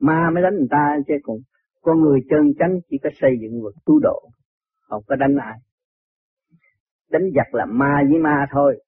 Ma 0.00 0.30
mới 0.34 0.42
đánh 0.42 0.54
người 0.54 0.68
ta 0.70 0.96
chứ 1.08 1.14
còn 1.22 1.36
con 1.82 2.00
người 2.00 2.20
chân 2.30 2.52
chánh 2.58 2.78
chỉ 2.88 2.96
có 3.02 3.10
xây 3.20 3.30
dựng 3.42 3.62
vật 3.62 3.74
tu 3.86 3.98
độ, 3.98 4.30
không 4.88 5.02
có 5.06 5.16
đánh 5.16 5.36
ai 5.36 5.58
đánh 7.12 7.22
giặc 7.36 7.54
là 7.54 7.66
ma 7.66 8.02
với 8.10 8.18
ma 8.18 8.46
thôi 8.50 8.82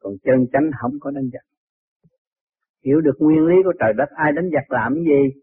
còn 0.00 0.12
chân 0.24 0.46
chánh 0.52 0.70
không 0.80 0.92
có 1.00 1.10
đánh 1.10 1.30
giặc 1.32 1.42
hiểu 2.84 3.00
được 3.00 3.14
nguyên 3.18 3.46
lý 3.46 3.54
của 3.64 3.72
trời 3.80 3.92
đất 3.96 4.08
ai 4.16 4.32
đánh 4.32 4.50
giặc 4.52 4.70
làm 4.70 4.94
cái 4.94 5.04
gì 5.04 5.40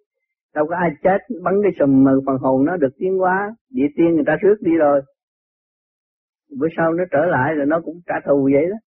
đâu 0.55 0.65
có 0.69 0.75
ai 0.75 0.89
chết 1.03 1.17
bắn 1.43 1.53
cái 1.63 1.71
sùm 1.79 2.03
mà 2.03 2.11
phần 2.25 2.37
hồn 2.37 2.65
nó 2.65 2.77
được 2.77 2.93
tiến 2.97 3.17
hóa. 3.17 3.55
Địa 3.69 3.87
tiên 3.95 4.15
người 4.15 4.23
ta 4.27 4.35
rước 4.41 4.55
đi 4.61 4.71
rồi. 4.77 5.01
Bữa 6.57 6.67
sau 6.77 6.93
nó 6.93 7.03
trở 7.11 7.25
lại 7.25 7.55
rồi 7.55 7.65
nó 7.65 7.81
cũng 7.85 7.99
trả 8.05 8.15
thù 8.25 8.49
vậy 8.53 8.65
đó. 8.69 8.77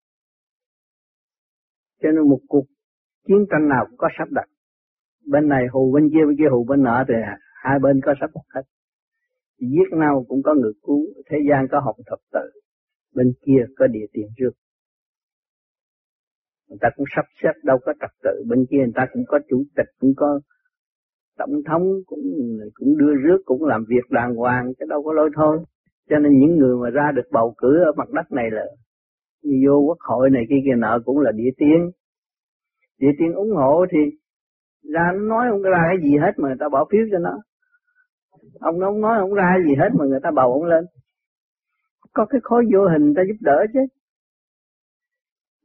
Cho 2.02 2.10
nên 2.10 2.28
một 2.28 2.40
cuộc 2.48 2.64
chiến 3.26 3.46
tranh 3.50 3.68
nào 3.68 3.86
cũng 3.88 3.98
có 3.98 4.08
sắp 4.18 4.28
đặt. 4.30 4.48
Bên 5.26 5.48
này 5.48 5.62
hù 5.72 5.92
bên 5.94 6.10
kia 6.12 6.24
bên 6.26 6.36
kia 6.38 6.48
hù 6.50 6.64
bên 6.64 6.82
nọ 6.82 7.04
thì 7.08 7.14
hai 7.54 7.78
bên 7.78 8.00
có 8.04 8.14
sắp 8.20 8.30
đặt 8.34 8.44
hết. 8.54 8.62
Giết 9.58 9.98
nhau 9.98 10.24
cũng 10.28 10.42
có 10.42 10.54
người 10.54 10.72
cứu, 10.82 11.06
thế 11.30 11.36
gian 11.50 11.66
có 11.70 11.80
học 11.80 11.96
thập 12.06 12.18
tự, 12.32 12.60
bên 13.14 13.32
kia 13.46 13.64
có 13.76 13.86
địa 13.86 14.06
tiền 14.12 14.26
trước. 14.36 14.50
Người 16.68 16.78
ta 16.80 16.88
cũng 16.96 17.06
sắp 17.16 17.24
xếp 17.42 17.52
đâu 17.62 17.78
có 17.84 17.92
trật 18.00 18.10
tự, 18.22 18.44
bên 18.48 18.66
kia 18.70 18.76
người 18.76 18.92
ta 18.94 19.06
cũng 19.12 19.22
có 19.26 19.38
chủ 19.48 19.64
tịch, 19.76 19.86
cũng 19.98 20.12
có 20.16 20.40
tổng 21.38 21.62
thống, 21.66 21.82
cũng 22.06 22.20
cũng 22.74 22.98
đưa 22.98 23.14
rước, 23.14 23.38
cũng 23.44 23.64
làm 23.64 23.84
việc 23.88 24.10
đàng 24.10 24.34
hoàng, 24.34 24.72
chứ 24.78 24.86
đâu 24.88 25.02
có 25.02 25.12
lỗi 25.12 25.30
thôi. 25.34 25.58
Cho 26.10 26.18
nên 26.18 26.32
những 26.38 26.58
người 26.58 26.76
mà 26.82 26.90
ra 26.90 27.12
được 27.14 27.28
bầu 27.32 27.54
cử 27.58 27.78
ở 27.84 27.92
mặt 27.96 28.10
đất 28.10 28.32
này 28.32 28.50
là 28.50 28.62
như 29.42 29.56
vô 29.66 29.78
quốc 29.86 29.98
hội 30.00 30.30
này 30.30 30.42
kia 30.48 30.60
kia 30.64 30.76
nợ 30.78 31.00
cũng 31.04 31.18
là 31.18 31.32
địa 31.32 31.50
tiên. 31.56 31.90
Địa 32.98 33.12
tiên 33.18 33.32
ủng 33.32 33.50
hộ 33.56 33.86
thì 33.90 33.98
ra 34.82 35.12
nói 35.20 35.46
không 35.50 35.62
ra 35.62 35.82
cái 35.88 36.10
gì 36.10 36.16
hết 36.16 36.32
mà 36.36 36.48
người 36.48 36.56
ta 36.60 36.68
bỏ 36.68 36.84
phiếu 36.90 37.06
cho 37.12 37.18
nó 37.18 37.38
ông 38.60 38.80
nó 38.80 38.86
không 38.86 39.00
nói 39.00 39.18
không 39.20 39.34
ra 39.34 39.54
gì 39.66 39.74
hết 39.78 39.88
mà 39.98 40.04
người 40.04 40.20
ta 40.22 40.30
bầu 40.30 40.52
ông 40.52 40.64
lên 40.64 40.84
có 42.12 42.26
cái 42.30 42.40
khối 42.44 42.64
vô 42.72 42.88
hình 42.88 43.14
ta 43.16 43.22
giúp 43.28 43.36
đỡ 43.40 43.56
chứ 43.72 43.80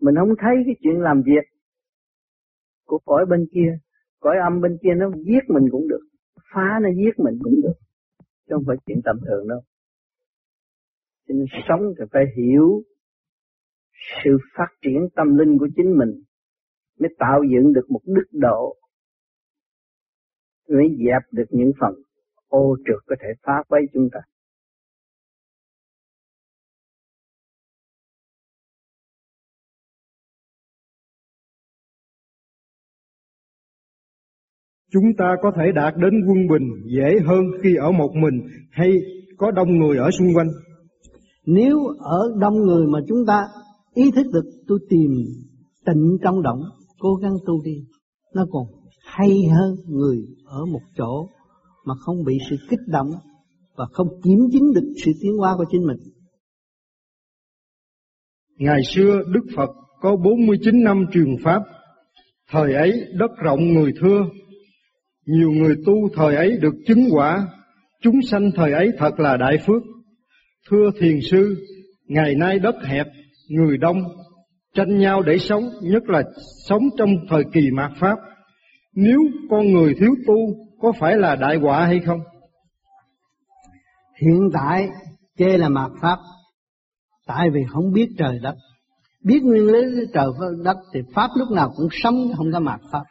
mình 0.02 0.16
không 0.20 0.34
thấy 0.40 0.56
cái 0.66 0.76
chuyện 0.82 1.02
làm 1.02 1.22
việc 1.26 1.46
của 2.86 3.00
cõi 3.06 3.26
bên 3.26 3.48
kia 3.54 3.78
cõi 4.20 4.36
âm 4.44 4.62
bên 4.62 4.78
kia 4.84 4.94
nó 4.98 5.12
giết 5.12 5.44
mình 5.48 5.64
cũng 5.72 5.88
được, 5.88 6.02
phá 6.54 6.80
nó 6.82 6.90
giết 6.90 7.20
mình 7.26 7.40
cũng 7.44 7.54
được 7.64 7.78
chứ 8.50 8.56
không 8.56 8.64
phải 8.68 8.78
chuyện 8.86 9.02
tầm 9.06 9.18
thường 9.28 9.48
đâu 9.48 9.62
cho 11.28 11.34
nên 11.34 11.46
sống 11.70 11.82
thì 12.00 12.06
phải 12.12 12.24
hiểu 12.38 12.82
sự 14.24 14.38
phát 14.58 14.68
triển 14.82 15.08
tâm 15.16 15.38
linh 15.38 15.58
của 15.60 15.68
chính 15.76 15.98
mình 15.98 16.24
mới 17.00 17.10
tạo 17.20 17.42
dựng 17.52 17.74
được 17.74 17.86
một 17.90 18.02
đức 18.06 18.26
độ, 18.32 18.76
mới 20.70 20.88
dẹp 21.06 21.22
được 21.32 21.46
những 21.50 21.72
phần 21.82 21.94
ô 22.48 22.78
trượt 22.86 23.04
có 23.08 23.16
thể 23.20 23.28
phá 23.44 23.54
quấy 23.68 23.82
chúng 23.94 24.10
ta. 24.12 24.20
Chúng 34.92 35.04
ta 35.18 35.26
có 35.42 35.52
thể 35.58 35.64
đạt 35.76 35.94
đến 35.98 36.14
quân 36.28 36.48
bình 36.48 36.68
dễ 36.96 37.20
hơn 37.26 37.44
khi 37.64 37.76
ở 37.76 37.92
một 37.92 38.12
mình 38.16 38.48
hay 38.72 38.92
có 39.38 39.52
đông 39.52 39.78
người 39.80 39.98
ở 39.98 40.12
xung 40.12 40.28
quanh. 40.36 40.48
Nếu 41.46 41.78
ở 42.00 42.20
đông 42.40 42.54
người 42.54 42.88
mà 42.88 43.00
chúng 43.08 43.26
ta 43.28 43.44
ý 43.94 44.12
thức 44.16 44.26
được 44.34 44.46
tôi 44.68 44.80
tìm 44.90 45.12
tịnh 45.86 46.18
trong 46.24 46.42
động, 46.42 46.60
cố 47.00 47.16
gắng 47.16 47.34
tu 47.46 47.64
đi, 47.64 47.84
nó 48.36 48.46
còn 48.52 48.64
hay 49.06 49.30
hơn 49.60 49.76
người 49.88 50.18
ở 50.46 50.66
một 50.66 50.82
chỗ 50.98 51.30
mà 51.86 51.94
không 52.00 52.24
bị 52.24 52.38
sự 52.50 52.56
kích 52.70 52.80
động 52.88 53.10
và 53.76 53.86
không 53.92 54.08
kiểm 54.24 54.40
chứng 54.52 54.74
được 54.74 54.94
sự 55.06 55.12
tiến 55.22 55.38
hóa 55.38 55.54
của 55.58 55.66
chính 55.72 55.86
mình. 55.86 55.98
Ngày 58.60 58.82
xưa 58.96 59.22
Đức 59.34 59.46
Phật 59.56 59.70
có 60.02 60.16
49 60.16 60.84
năm 60.84 61.06
truyền 61.14 61.36
Pháp, 61.44 61.62
thời 62.50 62.74
ấy 62.74 62.92
đất 63.14 63.32
rộng 63.44 63.74
người 63.74 63.92
thưa, 64.02 64.20
nhiều 65.28 65.52
người 65.52 65.76
tu 65.86 65.94
thời 66.16 66.36
ấy 66.36 66.58
được 66.62 66.74
chứng 66.88 67.08
quả, 67.12 67.48
chúng 68.02 68.16
sanh 68.32 68.52
thời 68.56 68.72
ấy 68.72 68.92
thật 68.98 69.20
là 69.20 69.38
đại 69.38 69.58
phước. 69.66 69.82
Thưa 70.70 70.92
thiền 71.00 71.20
sư, 71.32 71.56
ngày 72.08 72.36
nay 72.36 72.60
đất 72.60 72.76
hẹp, 72.86 73.08
người 73.50 73.78
đông, 73.78 73.98
tranh 74.74 75.00
nhau 75.00 75.22
để 75.22 75.38
sống, 75.38 75.64
nhất 75.82 76.04
là 76.10 76.24
sống 76.68 76.82
trong 76.98 77.10
thời 77.30 77.44
kỳ 77.54 77.72
mạt 77.72 77.92
Pháp. 78.00 78.18
Nếu 78.96 79.20
con 79.50 79.72
người 79.72 79.94
thiếu 80.00 80.12
tu 80.28 80.36
có 80.82 80.92
phải 81.00 81.16
là 81.18 81.36
đại 81.36 81.58
quả 81.62 81.86
hay 81.86 82.00
không? 82.00 82.20
Hiện 84.22 84.50
tại 84.54 84.90
chê 85.38 85.58
là 85.58 85.70
mạt 85.70 85.92
pháp, 86.02 86.18
tại 87.28 87.50
vì 87.54 87.62
không 87.70 87.94
biết 87.94 88.08
trời 88.18 88.40
đất. 88.42 88.56
Biết 89.24 89.40
nguyên 89.44 89.68
lý 89.68 90.06
trời 90.14 90.28
đất 90.64 90.78
thì 90.94 91.00
pháp 91.16 91.30
lúc 91.36 91.52
nào 91.52 91.72
cũng 91.76 91.88
sống 91.92 92.16
không 92.38 92.52
có 92.54 92.60
mạt 92.60 92.80
pháp. 92.92 93.04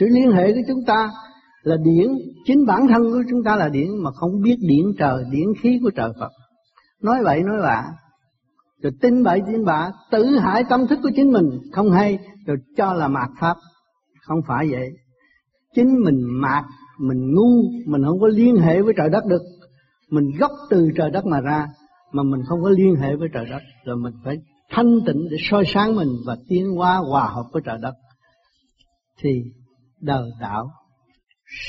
Sự 0.00 0.06
liên 0.10 0.30
hệ 0.32 0.52
của 0.52 0.60
chúng 0.68 0.84
ta 0.86 1.10
là 1.62 1.76
điển, 1.84 2.08
chính 2.44 2.66
bản 2.66 2.86
thân 2.88 3.02
của 3.02 3.22
chúng 3.30 3.44
ta 3.44 3.56
là 3.56 3.68
điển 3.68 3.88
mà 4.02 4.10
không 4.10 4.42
biết 4.42 4.56
điển 4.60 4.84
trời, 4.98 5.24
điển 5.30 5.46
khí 5.60 5.78
của 5.82 5.90
trời 5.90 6.10
Phật. 6.20 6.30
Nói 7.02 7.16
vậy 7.24 7.42
nói 7.42 7.62
bạ, 7.62 7.84
rồi 8.82 8.92
tin 9.00 9.22
bậy 9.22 9.40
tin 9.46 9.64
bạ, 9.64 9.90
tự 10.10 10.24
hại 10.24 10.64
tâm 10.68 10.86
thức 10.86 10.98
của 11.02 11.10
chính 11.16 11.32
mình, 11.32 11.44
không 11.72 11.90
hay, 11.90 12.18
rồi 12.46 12.56
cho 12.76 12.92
là 12.92 13.08
mạt 13.08 13.28
pháp. 13.40 13.56
Không 14.20 14.40
phải 14.46 14.68
vậy, 14.70 14.88
chính 15.74 16.00
mình 16.04 16.20
mạt 16.40 16.64
mình 16.98 17.34
ngu 17.34 17.62
mình 17.86 18.02
không 18.04 18.20
có 18.20 18.28
liên 18.28 18.56
hệ 18.56 18.82
với 18.82 18.94
trời 18.96 19.08
đất 19.08 19.24
được. 19.26 19.42
Mình 20.10 20.30
gốc 20.38 20.50
từ 20.70 20.88
trời 20.96 21.10
đất 21.10 21.26
mà 21.26 21.40
ra 21.40 21.68
mà 22.12 22.22
mình 22.22 22.40
không 22.48 22.62
có 22.62 22.68
liên 22.68 22.94
hệ 22.96 23.16
với 23.16 23.28
trời 23.34 23.46
đất. 23.50 23.62
Rồi 23.84 23.96
mình 23.96 24.12
phải 24.24 24.36
thanh 24.70 24.98
tịnh 25.06 25.28
để 25.30 25.36
soi 25.50 25.64
sáng 25.66 25.96
mình 25.96 26.08
và 26.26 26.36
tiến 26.48 26.70
hóa 26.70 26.96
hòa 26.96 27.28
hợp 27.28 27.44
với 27.52 27.62
trời 27.64 27.78
đất. 27.82 27.94
Thì 29.22 29.42
đời 30.00 30.30
đạo 30.40 30.70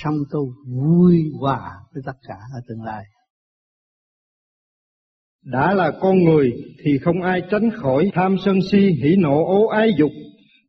song 0.03 0.17
tu 0.31 0.53
vui 0.67 1.23
hòa 1.39 1.71
với 1.93 2.03
tất 2.05 2.17
cả 2.27 2.35
ở 2.53 2.59
tương 2.67 2.83
lai 2.83 3.03
đã 5.51 5.73
là 5.73 5.91
con 6.01 6.23
người 6.23 6.51
thì 6.83 6.97
không 6.97 7.21
ai 7.21 7.41
tránh 7.51 7.69
khỏi 7.71 8.09
tham 8.13 8.35
sân 8.45 8.59
si 8.71 8.77
hỉ 8.77 9.15
nộ 9.17 9.45
ố 9.45 9.67
ái 9.67 9.91
dục 9.97 10.11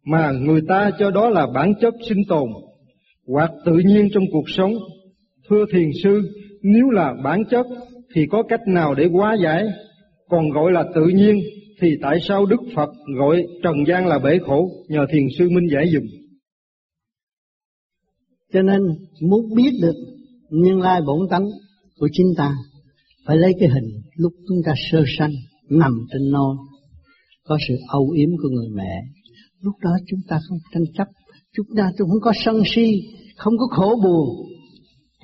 mà 0.04 0.32
người 0.32 0.60
ta 0.68 0.90
cho 0.98 1.10
đó 1.10 1.28
là 1.28 1.46
bản 1.54 1.72
chất 1.80 1.94
sinh 2.08 2.22
tồn 2.28 2.48
hoặc 3.26 3.50
tự 3.64 3.72
nhiên 3.84 4.08
trong 4.14 4.24
cuộc 4.32 4.48
sống. 4.56 4.72
Thưa 5.50 5.64
thiền 5.72 5.88
sư, 6.02 6.22
nếu 6.62 6.90
là 6.90 7.14
bản 7.24 7.44
chất 7.50 7.66
thì 8.14 8.26
có 8.30 8.42
cách 8.42 8.60
nào 8.68 8.94
để 8.94 9.06
hóa 9.12 9.36
giải? 9.42 9.66
Còn 10.28 10.50
gọi 10.50 10.72
là 10.72 10.84
tự 10.94 11.04
nhiên 11.06 11.40
thì 11.80 11.96
tại 12.02 12.16
sao 12.28 12.46
Đức 12.46 12.60
Phật 12.76 12.90
gọi 13.18 13.42
trần 13.62 13.74
gian 13.88 14.06
là 14.06 14.18
bể 14.18 14.38
khổ? 14.46 14.70
Nhờ 14.88 15.06
thiền 15.12 15.26
sư 15.38 15.48
minh 15.50 15.68
giải 15.72 15.84
dùm. 15.92 16.02
Cho 18.52 18.62
nên 18.62 18.80
muốn 19.20 19.54
biết 19.54 19.70
được 19.82 19.94
nhân 20.50 20.80
lai 20.80 21.00
bổn 21.06 21.28
tánh 21.30 21.48
của 21.98 22.08
chính 22.12 22.26
ta, 22.36 22.54
phải 23.26 23.36
lấy 23.36 23.52
cái 23.60 23.68
hình 23.68 24.02
lúc 24.16 24.32
chúng 24.48 24.58
ta 24.64 24.72
sơ 24.90 25.04
sanh, 25.18 25.32
nằm 25.70 26.06
trên 26.12 26.30
nôi 26.30 26.56
có 27.44 27.58
sự 27.68 27.74
âu 27.88 28.10
yếm 28.10 28.28
của 28.42 28.48
người 28.48 28.68
mẹ. 28.74 29.02
Lúc 29.60 29.74
đó 29.82 29.90
chúng 30.06 30.20
ta 30.28 30.40
không 30.48 30.58
tranh 30.72 30.84
chấp, 30.94 31.08
chúng 31.56 31.66
ta 31.76 31.92
không 31.98 32.20
có 32.22 32.32
sân 32.44 32.62
si, 32.74 33.02
không 33.36 33.58
có 33.58 33.66
khổ 33.66 34.00
buồn. 34.04 34.46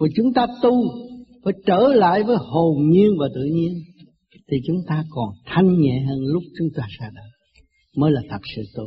Và 0.00 0.06
chúng 0.16 0.32
ta 0.32 0.46
tu, 0.62 0.84
phải 1.44 1.52
trở 1.66 1.88
lại 1.94 2.22
với 2.22 2.36
hồn 2.40 2.90
nhiên 2.90 3.10
và 3.18 3.28
tự 3.34 3.44
nhiên. 3.44 3.74
Thì 4.50 4.56
chúng 4.66 4.76
ta 4.86 5.04
còn 5.10 5.28
thanh 5.46 5.80
nhẹ 5.80 6.04
hơn 6.08 6.18
lúc 6.20 6.42
chúng 6.58 6.68
ta 6.76 6.86
ra 7.00 7.10
đời, 7.14 7.30
mới 7.96 8.12
là 8.12 8.20
thật 8.30 8.40
sự 8.56 8.62
tu 8.76 8.84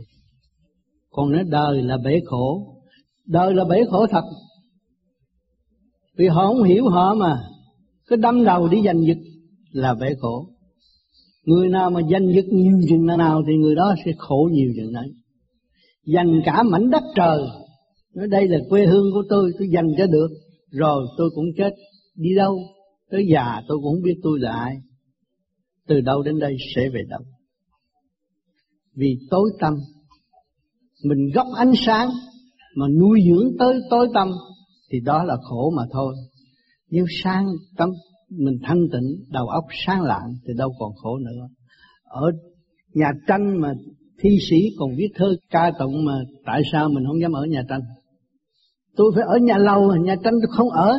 còn 1.17 1.31
nói 1.31 1.43
đời 1.49 1.81
là 1.83 1.97
bể 1.97 2.19
khổ 2.25 2.76
đời 3.27 3.53
là 3.53 3.65
bể 3.65 3.83
khổ 3.89 4.07
thật. 4.07 4.23
Vì 6.17 6.27
họ 6.27 6.47
không 6.47 6.63
hiểu 6.63 6.89
họ 6.89 7.15
mà, 7.15 7.43
cứ 8.07 8.15
đâm 8.15 8.43
đầu 8.43 8.67
đi 8.67 8.81
giành 8.85 9.01
giật 9.07 9.17
là 9.71 9.93
bể 9.93 10.13
khổ. 10.19 10.49
Người 11.43 11.69
nào 11.69 11.89
mà 11.89 12.01
giành 12.11 12.33
giật 12.35 12.45
nhiều 12.51 12.77
chừng 12.89 13.05
nào 13.05 13.41
thì 13.47 13.53
người 13.55 13.75
đó 13.75 13.95
sẽ 14.05 14.11
khổ 14.17 14.49
nhiều 14.51 14.69
chừng 14.75 14.93
đấy. 14.93 15.11
Dành 16.05 16.41
cả 16.45 16.63
mảnh 16.63 16.89
đất 16.89 17.03
trời, 17.15 17.39
nói 18.15 18.27
đây 18.27 18.47
là 18.47 18.57
quê 18.69 18.85
hương 18.85 19.11
của 19.13 19.23
tôi 19.29 19.51
tôi 19.59 19.69
dành 19.69 19.87
cho 19.97 20.07
được, 20.07 20.27
rồi 20.71 21.07
tôi 21.17 21.29
cũng 21.35 21.45
chết. 21.57 21.69
Đi 22.15 22.35
đâu? 22.35 22.59
Tới 23.11 23.27
già 23.33 23.61
tôi 23.67 23.77
cũng 23.77 23.93
không 23.93 24.03
biết 24.03 24.19
tôi 24.23 24.39
là 24.39 24.51
ai. 24.51 24.75
Từ 25.87 26.01
đâu 26.01 26.23
đến 26.23 26.39
đây 26.39 26.57
sẽ 26.75 26.89
về 26.89 27.01
đâu. 27.09 27.21
Vì 28.95 29.17
tối 29.29 29.49
tâm 29.59 29.73
mình 31.03 31.29
góc 31.33 31.47
ánh 31.55 31.73
sáng 31.85 32.09
mà 32.77 32.87
nuôi 32.87 33.19
dưỡng 33.27 33.57
tới 33.59 33.75
tối 33.89 34.07
tâm 34.13 34.31
thì 34.91 34.99
đó 34.99 35.23
là 35.23 35.37
khổ 35.43 35.73
mà 35.75 35.83
thôi. 35.91 36.15
Nhưng 36.89 37.05
sáng 37.23 37.45
tâm, 37.77 37.89
mình 38.29 38.57
thanh 38.63 38.87
tịnh, 38.91 39.23
đầu 39.31 39.47
óc 39.47 39.63
sáng 39.85 40.01
lạng 40.01 40.33
thì 40.47 40.53
đâu 40.57 40.73
còn 40.79 40.91
khổ 40.95 41.17
nữa. 41.17 41.47
Ở 42.03 42.31
nhà 42.93 43.11
tranh 43.27 43.61
mà 43.61 43.73
thi 44.21 44.29
sĩ 44.49 44.57
còn 44.79 44.89
viết 44.97 45.07
thơ 45.15 45.35
ca 45.49 45.71
tụng 45.79 46.05
mà 46.05 46.13
tại 46.45 46.61
sao 46.71 46.89
mình 46.89 47.03
không 47.07 47.21
dám 47.21 47.31
ở 47.31 47.45
nhà 47.45 47.63
tranh? 47.69 47.81
Tôi 48.95 49.11
phải 49.15 49.23
ở 49.27 49.37
nhà 49.37 49.57
lầu, 49.57 49.95
nhà 49.95 50.15
tranh 50.23 50.33
tôi 50.33 50.51
không 50.57 50.69
ở. 50.69 50.97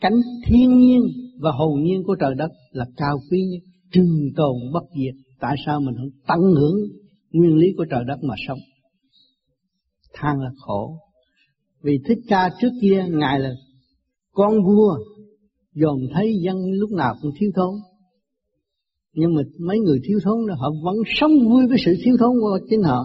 Cảnh 0.00 0.20
thiên 0.46 0.78
nhiên 0.78 1.00
và 1.40 1.50
hồn 1.50 1.82
nhiên 1.82 2.02
của 2.06 2.16
trời 2.20 2.34
đất 2.34 2.50
là 2.70 2.84
cao 2.96 3.18
quý 3.30 3.42
nhất, 3.42 3.62
trường 3.92 4.32
tồn 4.36 4.56
bất 4.72 4.84
diệt. 4.96 5.14
Tại 5.40 5.56
sao 5.66 5.80
mình 5.80 5.94
không 5.96 6.10
tận 6.28 6.40
hưởng 6.40 6.80
nguyên 7.32 7.56
lý 7.56 7.66
của 7.76 7.84
trời 7.90 8.04
đất 8.06 8.16
mà 8.22 8.34
sống? 8.48 8.58
Than 10.14 10.40
là 10.40 10.50
khổ. 10.58 10.98
Vì 11.82 11.98
thích 12.08 12.18
ca 12.28 12.50
trước 12.60 12.70
kia, 12.80 13.04
ngài 13.08 13.40
là 13.40 13.50
con 14.32 14.64
vua, 14.64 14.98
dòm 15.74 15.98
thấy 16.14 16.32
dân 16.44 16.56
lúc 16.72 16.90
nào 16.90 17.14
cũng 17.22 17.30
thiếu 17.38 17.50
thốn. 17.54 17.74
Nhưng 19.12 19.34
mà 19.34 19.42
mấy 19.58 19.78
người 19.78 20.00
thiếu 20.04 20.18
thốn 20.24 20.46
đó, 20.46 20.54
họ 20.58 20.70
vẫn 20.84 20.96
sống 21.06 21.32
vui 21.48 21.66
với 21.68 21.78
sự 21.84 21.94
thiếu 22.04 22.16
thốn 22.18 22.32
của 22.40 22.58
chính 22.70 22.82
họ. 22.82 23.04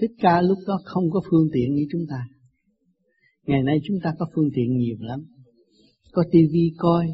Thích 0.00 0.10
ca 0.20 0.40
lúc 0.40 0.58
đó 0.66 0.78
không 0.84 1.10
có 1.10 1.20
phương 1.30 1.48
tiện 1.52 1.74
như 1.74 1.86
chúng 1.92 2.04
ta. 2.10 2.28
Ngày 3.46 3.62
nay 3.62 3.80
chúng 3.84 3.96
ta 4.02 4.14
có 4.18 4.26
phương 4.34 4.48
tiện 4.54 4.76
nhiều 4.76 4.96
lắm. 5.00 5.20
Có 6.12 6.24
tivi 6.30 6.72
coi, 6.78 7.06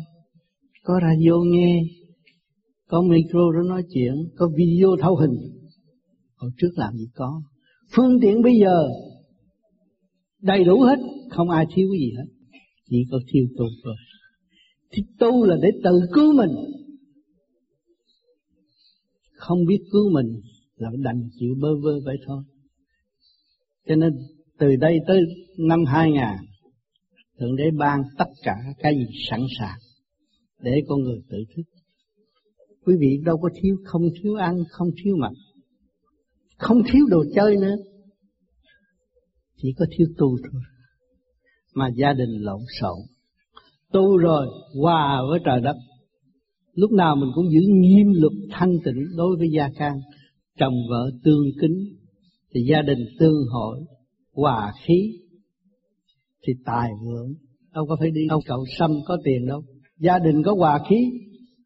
có 0.83 1.01
radio 1.03 1.37
nghe, 1.47 1.83
có 2.89 3.03
micro 3.03 3.53
đó 3.55 3.63
nói 3.69 3.83
chuyện, 3.95 4.15
có 4.37 4.51
video 4.57 4.97
thâu 5.01 5.17
hình. 5.17 5.37
Hồi 6.37 6.51
trước 6.59 6.71
làm 6.75 6.97
gì 6.97 7.07
có 7.15 7.43
phương 7.97 8.21
tiện 8.23 8.43
bây 8.43 8.53
giờ 8.61 8.89
đầy 10.43 10.65
đủ 10.65 10.81
hết 10.81 10.99
không 11.31 11.51
ai 11.51 11.67
thiếu 11.75 11.89
gì 11.91 12.13
hết. 12.17 12.25
Chỉ 12.91 13.05
có 13.11 13.21
thiếu 13.33 13.47
tu 13.59 13.65
thôi. 13.85 13.95
Thì 14.93 15.03
tu 15.19 15.45
là 15.45 15.57
để 15.63 15.69
tự 15.85 16.01
cứu 16.13 16.33
mình. 16.33 16.51
Không 19.33 19.59
biết 19.67 19.81
cứu 19.93 20.11
mình 20.13 20.41
là 20.77 20.91
đành 20.99 21.29
chịu 21.39 21.55
bơ 21.61 21.69
vơ 21.83 22.01
vậy 22.05 22.17
thôi. 22.27 22.43
Cho 23.89 23.95
nên 23.95 24.13
từ 24.59 24.77
đây 24.77 24.99
tới 25.07 25.21
năm 25.59 25.85
2000 25.85 26.23
Thượng 27.41 27.57
Đế 27.57 27.65
ban 27.79 28.03
tất 28.19 28.29
cả 28.43 28.55
cái 28.79 28.95
gì 28.95 29.07
sẵn 29.31 29.41
sàng 29.59 29.79
để 30.63 30.83
con 30.89 31.01
người 31.01 31.21
tự 31.31 31.39
thức. 31.57 31.63
Quý 32.85 32.95
vị 33.01 33.21
đâu 33.25 33.39
có 33.43 33.49
thiếu, 33.63 33.77
không 33.85 34.03
thiếu 34.23 34.35
ăn, 34.35 34.65
không 34.71 34.89
thiếu 35.05 35.17
mặc, 35.17 35.33
không 36.61 36.83
thiếu 36.93 37.07
đồ 37.09 37.25
chơi 37.35 37.57
nữa. 37.57 37.77
Chỉ 39.63 39.69
có 39.79 39.87
thiếu 39.97 40.07
tu 40.19 40.29
thôi. 40.53 40.63
Mà 41.75 41.89
gia 41.97 42.13
đình 42.13 42.31
lộn 42.41 42.61
xộn. 42.81 42.99
Tu 43.93 44.17
rồi, 44.17 44.47
hòa 44.83 45.21
với 45.31 45.41
trời 45.45 45.61
đất. 45.61 45.77
Lúc 46.75 46.93
nào 46.93 47.17
mình 47.17 47.31
cũng 47.35 47.51
giữ 47.51 47.61
nghiêm 47.69 48.07
luật 48.13 48.33
thanh 48.51 48.73
tịnh 48.85 49.17
đối 49.17 49.37
với 49.37 49.49
gia 49.57 49.69
can. 49.79 50.01
Chồng 50.59 50.75
vợ 50.91 51.11
tương 51.25 51.45
kính, 51.61 51.85
thì 52.55 52.61
gia 52.71 52.83
đình 52.83 52.99
tương 53.19 53.47
hội, 53.53 53.79
hòa 54.33 54.73
khí, 54.85 55.13
thì 56.47 56.53
tài 56.65 56.91
vượng 57.05 57.35
đâu 57.75 57.87
có 57.89 57.97
phải 58.01 58.11
đi 58.11 58.21
đâu 58.29 58.41
cậu 58.47 58.65
xâm 58.79 58.91
có 59.07 59.19
tiền 59.25 59.47
đâu 59.47 59.63
gia 60.01 60.19
đình 60.19 60.43
có 60.43 60.55
hòa 60.55 60.81
khí, 60.89 60.97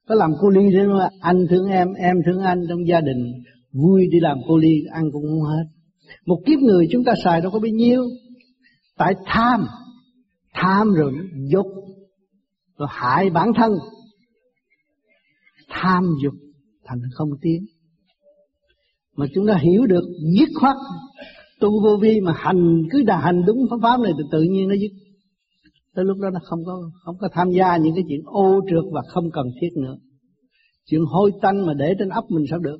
có 0.09 0.15
làm 0.15 0.31
cô 0.41 0.49
ly 0.49 0.61
thế 0.73 0.87
anh 1.21 1.47
thương 1.51 1.67
em 1.69 1.93
em 1.93 2.17
thương 2.27 2.39
anh 2.39 2.59
trong 2.69 2.87
gia 2.89 3.01
đình 3.01 3.33
vui 3.75 4.07
đi 4.13 4.21
làm 4.21 4.39
cô 4.49 4.57
ly, 4.57 4.85
ăn 4.93 5.11
cũng 5.13 5.23
không 5.23 5.43
hết. 5.43 5.65
Một 6.27 6.43
kiếp 6.47 6.59
người 6.59 6.89
chúng 6.91 7.05
ta 7.05 7.13
xài 7.25 7.41
đâu 7.41 7.51
có 7.51 7.59
bao 7.59 7.71
nhiêu. 7.71 8.05
Tại 8.97 9.15
tham 9.27 9.67
tham 10.55 10.91
rồi 10.91 11.13
dục, 11.51 11.67
rồi 12.79 12.89
hại 12.91 13.31
bản 13.31 13.49
thân. 13.57 13.73
Tham 15.69 16.05
dục 16.23 16.35
thành 16.85 16.99
không 17.13 17.31
tiến. 17.41 17.65
Mà 19.17 19.27
chúng 19.35 19.47
ta 19.47 19.57
hiểu 19.57 19.87
được 19.87 20.05
dứt 20.39 20.49
khoát, 20.61 20.77
tu 21.61 21.83
vô 21.83 21.97
vi 22.03 22.21
mà 22.21 22.33
hành, 22.37 22.83
cứ 22.91 23.03
đà 23.03 23.21
hành 23.21 23.45
đúng 23.47 23.67
pháp 23.71 23.77
pháp 23.83 24.01
này 24.01 24.13
thì 24.19 24.25
tự 24.33 24.43
nhiên 24.43 24.69
nó 24.69 24.75
dứt. 24.75 24.91
Tới 25.95 26.05
lúc 26.05 26.19
đó 26.19 26.31
nó 26.31 26.41
không 26.43 26.65
có 26.65 26.91
không 27.05 27.17
có 27.21 27.29
tham 27.33 27.51
gia 27.51 27.77
những 27.77 27.95
cái 27.95 28.05
chuyện 28.09 28.21
ô 28.25 28.61
trượt 28.71 28.85
và 28.93 29.03
không 29.09 29.31
cần 29.31 29.47
thiết 29.61 29.69
nữa. 29.77 29.97
Chuyện 30.87 31.01
hôi 31.05 31.33
tanh 31.43 31.67
mà 31.67 31.75
để 31.75 31.95
trên 31.99 32.09
ấp 32.09 32.25
mình 32.29 32.45
sao 32.51 32.59
được? 32.59 32.79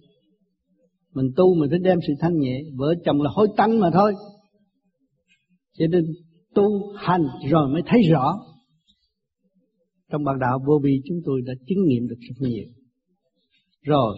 Mình 1.15 1.27
tu 1.37 1.55
mình 1.55 1.71
phải 1.71 1.79
đem 1.79 1.99
sự 2.07 2.13
thanh 2.21 2.39
nhẹ. 2.39 2.61
Vợ 2.77 2.95
chồng 3.05 3.23
là 3.23 3.31
hối 3.35 3.49
tánh 3.57 3.81
mà 3.81 3.91
thôi. 3.93 4.15
Cho 5.79 5.87
nên 5.91 6.05
tu 6.55 6.93
hành 6.97 7.27
rồi 7.51 7.69
mới 7.73 7.83
thấy 7.87 8.01
rõ. 8.11 8.39
Trong 10.11 10.25
bản 10.25 10.39
đạo 10.41 10.59
vô 10.67 10.81
vi 10.83 11.01
chúng 11.09 11.19
tôi 11.25 11.41
đã 11.47 11.53
chứng 11.67 11.85
nghiệm 11.85 12.09
được 12.09 12.19
rất 12.21 12.35
nhiều. 12.39 12.67
Rồi, 13.83 14.17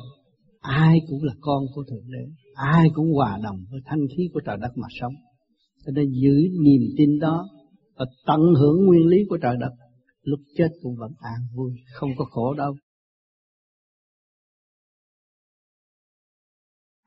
ai 0.61 0.99
cũng 1.09 1.23
là 1.23 1.35
con 1.41 1.65
của 1.75 1.85
thượng 1.91 2.11
đế. 2.11 2.33
Ai 2.55 2.89
cũng 2.95 3.13
hòa 3.13 3.39
đồng 3.43 3.57
với 3.71 3.81
thanh 3.85 4.07
khí 4.17 4.29
của 4.33 4.41
trời 4.47 4.57
đất 4.61 4.71
mà 4.77 4.89
sống. 5.01 5.13
Cho 5.87 5.93
nên 5.93 6.11
giữ 6.11 6.49
niềm 6.63 6.83
tin 6.97 7.19
đó 7.19 7.49
và 7.97 8.07
tận 8.27 8.41
hưởng 8.61 8.87
nguyên 8.87 9.07
lý 9.07 9.17
của 9.29 9.39
trời 9.43 9.57
đất, 9.61 9.71
lúc 10.23 10.41
chết 10.57 10.69
cũng 10.83 10.97
vẫn 10.97 11.13
an 11.19 11.41
vui, 11.55 11.73
không 11.95 12.11
có 12.17 12.25
khổ 12.25 12.55
đâu 12.55 12.75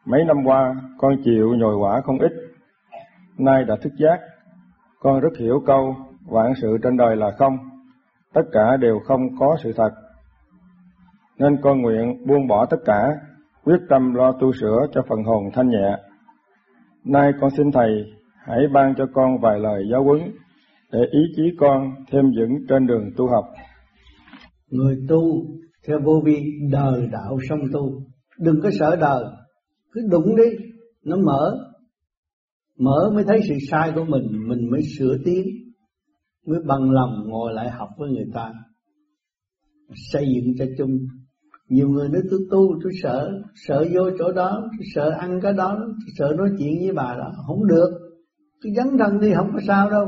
mấy 0.10 0.24
năm 0.26 0.38
qua 0.46 0.76
con 0.98 1.14
chịu 1.24 1.54
nhồi 1.58 1.76
quả 1.78 2.02
không 2.02 2.20
ít 2.20 2.32
nay 3.38 3.64
đã 3.68 3.76
thức 3.82 3.94
giác 3.98 4.20
con 5.00 5.20
rất 5.20 5.38
hiểu 5.40 5.64
câu 5.66 5.96
vạn 6.26 6.54
sự 6.62 6.78
trên 6.84 6.98
đời 6.98 7.16
là 7.16 7.32
không 7.38 7.58
tất 8.34 8.44
cả 8.52 8.78
đều 8.78 9.00
không 9.00 9.22
có 9.40 9.58
sự 9.64 9.74
thật 9.76 9.92
nên 11.40 11.58
con 11.62 11.82
nguyện 11.82 12.28
buông 12.28 12.48
bỏ 12.48 12.66
tất 12.66 12.78
cả 12.86 13.16
quyết 13.64 13.80
tâm 13.90 14.14
lo 14.14 14.32
tu 14.32 14.54
sửa 14.54 14.88
cho 14.92 15.02
phần 15.10 15.24
hồn 15.24 15.44
thanh 15.54 15.70
nhẹ. 15.70 15.98
Nay 17.06 17.32
con 17.42 17.50
xin 17.58 17.72
Thầy 17.72 17.90
hãy 18.46 18.60
ban 18.74 18.94
cho 18.98 19.06
con 19.14 19.40
vài 19.42 19.60
lời 19.60 19.84
giáo 19.92 20.04
huấn 20.04 20.20
để 20.92 21.00
ý 21.12 21.20
chí 21.36 21.44
con 21.60 21.92
thêm 22.12 22.26
vững 22.38 22.68
trên 22.70 22.88
đường 22.88 23.10
tu 23.18 23.28
học. 23.28 23.46
Người 24.70 24.96
tu 25.10 25.22
theo 25.88 26.00
vô 26.04 26.22
vi 26.26 26.44
đời 26.72 27.08
đạo 27.12 27.38
song 27.50 27.60
tu, 27.74 28.02
đừng 28.40 28.56
có 28.64 28.70
sợ 28.80 28.96
đời, 28.96 29.24
cứ 29.92 30.02
đụng 30.10 30.36
đi, 30.36 30.66
nó 31.04 31.18
mở, 31.18 31.58
mở 32.78 33.12
mới 33.14 33.24
thấy 33.24 33.40
sự 33.48 33.56
sai 33.72 33.92
của 33.96 34.04
mình, 34.04 34.48
mình 34.48 34.70
mới 34.72 34.82
sửa 34.98 35.18
tiến, 35.26 35.48
mới 36.46 36.60
bằng 36.66 36.92
lòng 36.92 37.24
ngồi 37.28 37.54
lại 37.54 37.70
học 37.70 37.90
với 37.98 38.10
người 38.10 38.28
ta. 38.34 38.52
Xây 40.12 40.26
dựng 40.36 40.54
cho 40.58 40.66
chung. 40.78 40.98
Nhiều 41.70 41.90
người 41.90 42.10
nói 42.10 42.22
tôi 42.32 42.40
tu 42.52 42.80
tôi 42.84 42.92
sợ 43.04 43.42
sợ 43.56 43.86
vô 43.94 44.10
chỗ 44.20 44.32
đó 44.32 44.62
tôi 44.62 44.86
sợ 44.96 45.10
ăn 45.10 45.40
cái 45.42 45.54
đó 45.54 45.76
tôi 45.80 46.10
sợ 46.18 46.36
nói 46.38 46.50
chuyện 46.58 46.80
với 46.80 46.94
bà 46.94 47.16
đó. 47.18 47.32
Không 47.48 47.68
được. 47.68 47.90
Cứ 48.62 48.70
dấn 48.76 48.88
thân 49.00 49.20
đi 49.20 49.34
không 49.36 49.50
có 49.54 49.60
sao 49.68 49.90
đâu. 49.90 50.06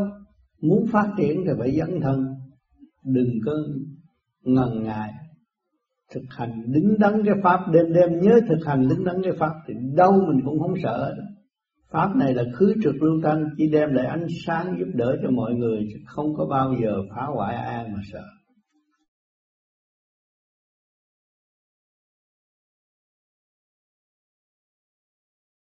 Muốn 0.61 0.85
phát 0.91 1.07
triển 1.17 1.43
thì 1.45 1.51
phải 1.59 1.75
dấn 1.77 1.99
thân. 2.01 2.25
Đừng 3.05 3.29
có 3.45 3.51
ngần 4.43 4.83
ngại 4.83 5.11
thực 6.13 6.23
hành 6.29 6.63
đứng 6.67 6.99
đắn 6.99 7.13
cái 7.25 7.35
pháp 7.43 7.59
đêm 7.71 7.93
đêm, 7.93 8.19
nhớ 8.19 8.39
thực 8.49 8.65
hành 8.65 8.87
đứng 8.87 9.05
đắn 9.05 9.15
cái 9.23 9.33
pháp 9.39 9.51
thì 9.67 9.73
đâu 9.95 10.11
mình 10.11 10.45
cũng 10.45 10.59
không 10.59 10.73
sợ 10.83 11.13
pháp 11.91 12.15
này 12.15 12.33
là 12.33 12.43
khứ 12.53 12.73
trực 12.83 12.95
lưu 13.03 13.21
thanh 13.23 13.43
chỉ 13.57 13.69
đem 13.71 13.93
lại 13.93 14.05
ánh 14.05 14.25
sáng 14.45 14.75
giúp 14.79 14.91
đỡ 14.93 15.17
cho 15.23 15.29
mọi 15.31 15.53
người, 15.53 15.87
chứ 15.89 15.99
không 16.05 16.35
có 16.37 16.45
bao 16.45 16.73
giờ 16.83 16.93
phá 17.15 17.25
hoại 17.35 17.55
ai 17.55 17.87
mà 17.87 17.99
sợ. 18.13 18.23